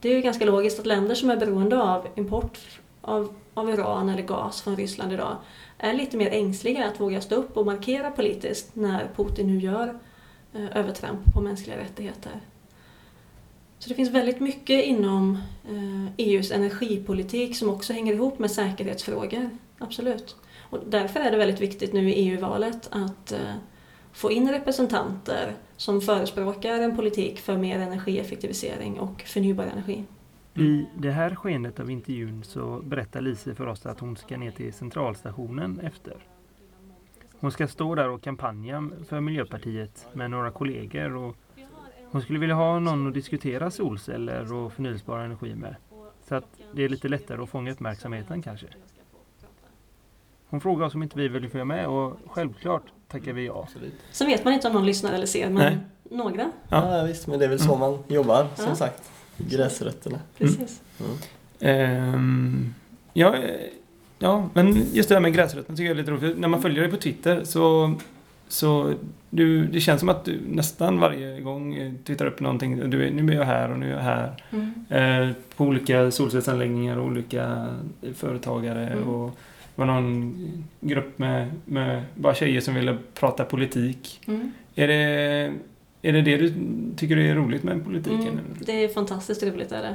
[0.00, 2.58] Det är ju ganska logiskt att länder som är beroende av import
[3.08, 5.36] av av uran eller gas från Ryssland idag
[5.78, 9.98] är lite mer ängsliga att våga stå upp och markera politiskt när Putin nu gör
[10.54, 12.32] eh, övertramp på mänskliga rättigheter.
[13.78, 15.38] Så det finns väldigt mycket inom
[15.68, 15.78] EUs
[16.18, 20.36] eh, EUs energipolitik som också hänger ihop med säkerhetsfrågor, absolut.
[20.70, 23.54] Och därför är det väldigt viktigt nu i EU-valet att eh,
[24.12, 30.04] få in representanter som förespråkar en politik för mer energieffektivisering och förnybar energi.
[30.58, 34.50] I det här skenet av intervjun så berättar Lise för oss att hon ska ner
[34.50, 36.14] till centralstationen efter.
[37.40, 41.36] Hon ska stå där och kampanja för Miljöpartiet med några kollegor och
[42.10, 45.74] hon skulle vilja ha någon att diskutera solceller och förnyelsebar energi med.
[46.28, 48.66] Så att det är lite lättare att fånga uppmärksamheten kanske.
[50.48, 53.68] hon frågade oss om inte vi ville följa med och självklart tackade vi ja.
[54.12, 55.78] Sen vet man inte om någon lyssnar eller ser, men Nej.
[56.10, 56.50] några.
[56.68, 56.98] Ja.
[56.98, 57.04] Ja.
[57.04, 58.74] visst, men det är väl så man jobbar som Ja.
[58.74, 59.12] sagt.
[59.38, 60.18] Gräsrötterna.
[60.38, 60.82] Precis.
[61.60, 62.74] Ehm,
[63.12, 63.34] ja,
[64.18, 66.38] ja, men just det här med gräsrötterna tycker jag är lite roligt.
[66.38, 67.94] När man följer dig på Twitter så,
[68.48, 68.94] så
[69.30, 72.90] du, det känns som att du nästan varje gång eh, twittrar upp någonting.
[72.90, 74.44] Du är, nu är jag här och nu är jag här.
[74.50, 75.28] Mm.
[75.28, 77.66] Eh, på olika solcellsanläggningar och olika
[78.14, 78.86] företagare.
[78.86, 79.08] Mm.
[79.08, 79.30] Och
[79.74, 80.34] det var någon
[80.80, 84.20] grupp med, med bara tjejer som ville prata politik.
[84.26, 84.52] Mm.
[84.74, 85.52] Är det,
[86.02, 86.54] är det det du
[86.96, 88.28] tycker är roligt med politiken?
[88.28, 89.72] Mm, det är fantastiskt roligt.
[89.72, 89.94] Är det.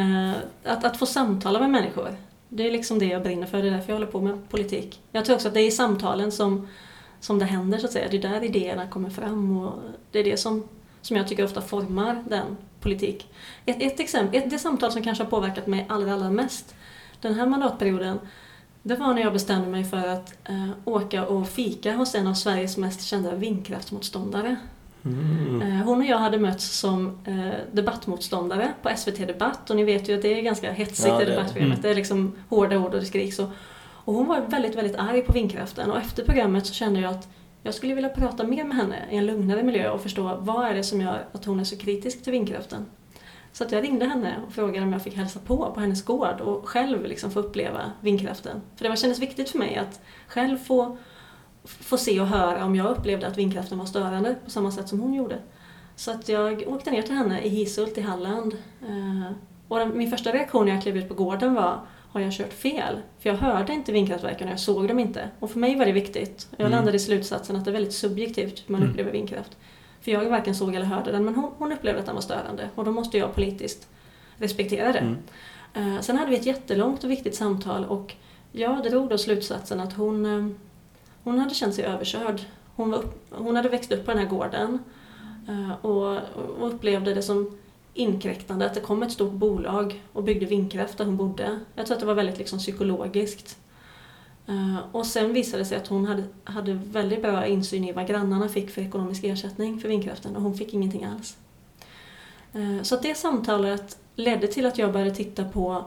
[0.00, 0.32] Eh,
[0.64, 2.16] att, att få samtala med människor,
[2.48, 3.62] det är liksom det jag brinner för.
[3.62, 5.00] Det är därför jag håller på med politik.
[5.12, 6.68] Jag tror också att det är i samtalen som,
[7.20, 8.08] som det händer, så att säga.
[8.10, 9.78] Det är där idéerna kommer fram och
[10.10, 10.64] det är det som,
[11.02, 13.28] som jag tycker ofta formar den politik.
[13.66, 16.74] Ett, ett exempel, ett, det samtal som kanske har påverkat mig allra, allra mest
[17.22, 18.18] den här mandatperioden,
[18.82, 22.34] det var när jag bestämde mig för att eh, åka och fika hos en av
[22.34, 24.56] Sveriges mest kända vindkraftsmotståndare.
[25.04, 25.62] Mm.
[25.62, 30.08] Eh, Hon och jag hade mötts som eh, debattmotståndare på SVT Debatt och ni vet
[30.08, 31.78] ju att det är ganska hetsigt Ja, det- debattprogrammet.
[31.78, 31.82] mm.
[31.82, 33.38] Det är liksom hårda ord och det skriks.
[33.38, 33.48] Och,
[34.04, 37.28] och hon var väldigt, väldigt arg på vindkraften och efter programmet så kände jag att
[37.62, 40.74] jag skulle vilja prata mer med henne i en lugnare miljö och förstå vad är
[40.74, 42.86] det som gör att hon är så kritisk till vindkraften.
[43.52, 46.40] Så att jag ringde henne och frågade om jag fick hälsa på på hennes gård
[46.40, 48.60] och själv liksom få uppleva vindkraften.
[48.76, 50.96] För det var kändes viktigt för mig att själv få,
[51.64, 55.00] få se och höra om jag upplevde att vindkraften var störande på samma sätt som
[55.00, 55.38] hon gjorde.
[55.96, 58.56] Så att jag åkte ner till henne i Hisult i Halland.
[58.88, 59.32] Eh,
[59.68, 62.52] Och den, min första reaktion när jag klev ut på gården var har jag kört
[62.52, 62.98] fel?
[63.18, 65.28] För jag hörde inte vindkraftverken och jag såg dem inte.
[65.40, 66.48] Och för mig var det viktigt.
[66.50, 66.70] Jag Mm.
[66.72, 68.90] landade i slutsatsen att det är väldigt subjektivt hur man Mm.
[68.90, 69.56] upplever vindkraft.
[70.00, 72.68] För jag varken såg eller hörde den, men hon, hon upplevde att den var störande.
[72.74, 73.88] Och då måste jag politiskt
[74.36, 74.98] respektera det.
[74.98, 75.16] Mm.
[75.94, 78.14] Eh, sen hade vi ett jättelångt och viktigt samtal och
[78.52, 80.54] jag drog då slutsatsen att hon, eh,
[81.22, 82.40] hon hade känt sig överkörd.
[82.76, 84.78] Hon, var upp, hon hade växt upp på den här gården
[85.48, 86.18] eh, och,
[86.60, 87.58] och upplevde det som
[87.94, 91.60] inkräktande att det kom ett stort bolag och byggde vindkraft där hon bodde.
[91.74, 93.58] Jag tror att det var väldigt liksom psykologiskt.
[94.46, 98.06] Eh, och sen visade det sig att hon hade, hade väldigt bra insyn i vad
[98.06, 101.36] grannarna fick för ekonomisk ersättning för vindkraften och hon fick ingenting alls.
[102.52, 105.84] Eh, så att det samtalet ledde till att jag började titta på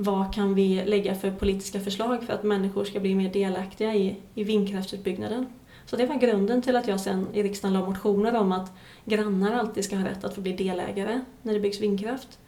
[0.00, 4.16] vad kan vi lägga för politiska förslag för att människor ska bli mer delaktiga i,
[4.34, 5.46] i vindkraftsutbyggnaden.
[5.86, 8.72] Så det var grunden till att jag sen i riksdagen la motioner om att
[9.04, 12.38] grannar alltid ska ha rätt att få bli delägare när det byggs vindkraft.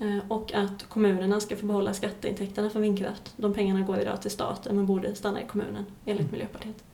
[0.00, 3.32] Eh, Och att kommunerna ska få behålla skatteintäkterna för vindkraft.
[3.36, 6.32] De pengarna går idag till staten men borde stanna i kommunen enligt Mm.
[6.32, 6.84] Miljöpartiet.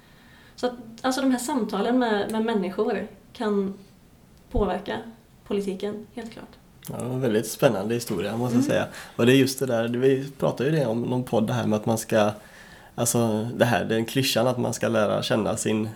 [0.56, 3.74] Så att, alltså de här samtalen med, med människor kan
[4.50, 4.98] påverka
[5.44, 6.56] politiken, helt klart.
[6.90, 8.70] Ja, det var en väldigt spännande historia måste jag Mm.
[8.70, 8.86] säga.
[9.16, 11.66] Och det är just det där, vi pratade ju det om någon podd det här
[11.66, 12.30] med att man ska
[12.98, 15.90] Alltså det här, den klyschan att man ska lära känna sin eh,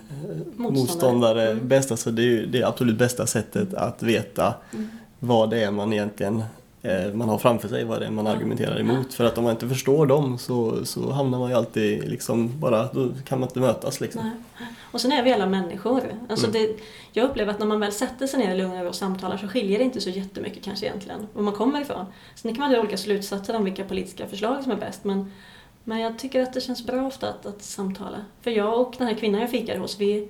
[0.57, 0.73] Motståndare.
[0.73, 1.69] motståndare Mm.
[1.69, 1.91] bäst.
[1.91, 4.89] Alltså det är ju det absolut bästa sättet att veta Mm.
[5.19, 6.45] vad det är man egentligen
[7.15, 9.15] man har framför sig, vad det är man argumenterar emot.
[9.15, 12.93] För att om man inte förstår dem så, så hamnar man ju alltid liksom bara,
[12.93, 14.23] då kan man inte mötas liksom.
[14.25, 14.69] Nej.
[14.93, 16.03] Och sen är vi alla människor.
[16.29, 16.63] Alltså Mm.
[16.63, 16.77] det,
[17.13, 19.79] jag upplever att när man väl sätter sig ner i lugn och samtalar så skiljer
[19.79, 22.07] det inte så jättemycket kanske egentligen var man kommer ifrån.
[22.35, 25.33] Sen kan man dra olika slutsatser om vilka politiska förslag som är bäst men,
[25.85, 28.17] men jag tycker att det känns bra ofta att, att samtala.
[28.41, 30.29] För jag och den här kvinnan jag fikade hos, vi,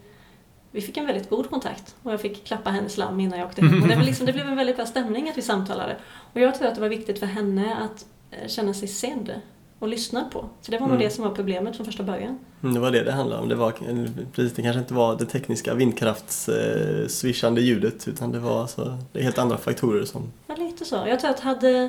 [0.73, 3.63] vi fick en väldigt god kontakt och jag fick klappa hennes lamm innan jag åkte
[3.67, 3.89] hem.
[3.89, 5.97] Det, liksom, det blev en väldigt bra stämning att vi samtalade.
[6.33, 9.33] Och jag tror att det var viktigt för henne att eh, känna sig sedd
[9.79, 10.49] och lyssnad på.
[10.61, 11.05] Så det var nog Mm.
[11.09, 12.39] det som var problemet från första början.
[12.63, 13.49] Mm, Det var det det handlade om.
[13.49, 13.73] Det, var,
[14.33, 17.07] precis, det kanske inte var det tekniska vindkrafts eh,
[17.59, 20.33] ljudet utan det var alltså, det helt andra faktorer som...
[20.47, 20.97] Ja, lite så.
[21.09, 21.89] Jag tror att hade eh,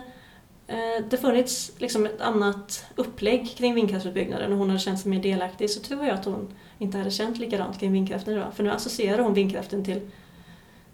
[1.09, 5.69] det funnits liksom ett annat upplägg kring vindkraftsutbyggnaden och hon hade känt sig mer delaktig
[5.69, 6.47] så tror jag att hon
[6.77, 8.47] inte hade känt likadant kring vindkraften idag.
[8.55, 10.01] För nu associerar hon vindkraften till,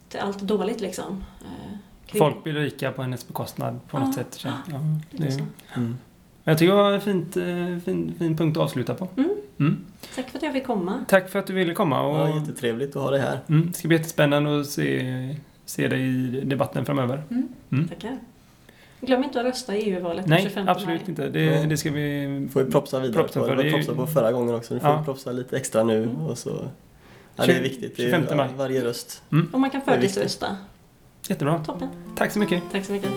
[0.09, 1.23] till allt dåligt liksom.
[1.41, 4.23] Eh, kring- Folk blir rika på hennes bekostnad på något Ja.
[4.23, 4.39] sätt.
[4.43, 4.53] det.
[4.71, 4.79] Ja,
[5.11, 5.39] det, så.
[6.43, 7.43] jag tycker det var en fint, eh,
[7.85, 9.07] fin, fin punkt att avsluta på.
[9.17, 9.29] Mm.
[9.59, 9.85] Mm.
[10.15, 11.05] Tack för att jag fick komma.
[11.07, 12.01] Tack för att du ville komma.
[12.01, 13.39] Och, Ja, jättetrevligt att ha det här.
[13.49, 17.23] mm, det ska bli jättespännande att se, se dig i debatten framöver.
[17.29, 17.47] Mm.
[17.71, 17.87] Mm.
[17.87, 18.17] Tackar.
[19.01, 21.09] Glöm inte att rösta i EU-valet den Nej, 25 absolut maj.
[21.09, 21.29] inte.
[21.29, 22.47] Det, det ska vi...
[22.53, 23.45] får vi propsa vidare Propsa på.
[23.45, 24.73] för Det ju- propsa på förra gången också.
[24.73, 24.97] Nu får Ja.
[24.99, 26.21] vi propsa lite extra nu Mm.
[26.25, 26.67] och så...
[27.35, 27.97] Ja, det är viktigt.
[27.97, 28.49] Det är 25 maj.
[28.57, 29.23] varje röst.
[29.53, 30.57] Och man kan förtidsrösta.
[31.29, 31.63] Jättebra.
[31.65, 31.87] Toppen.
[32.15, 32.63] Tack så mycket.
[32.71, 33.09] Tack så mycket.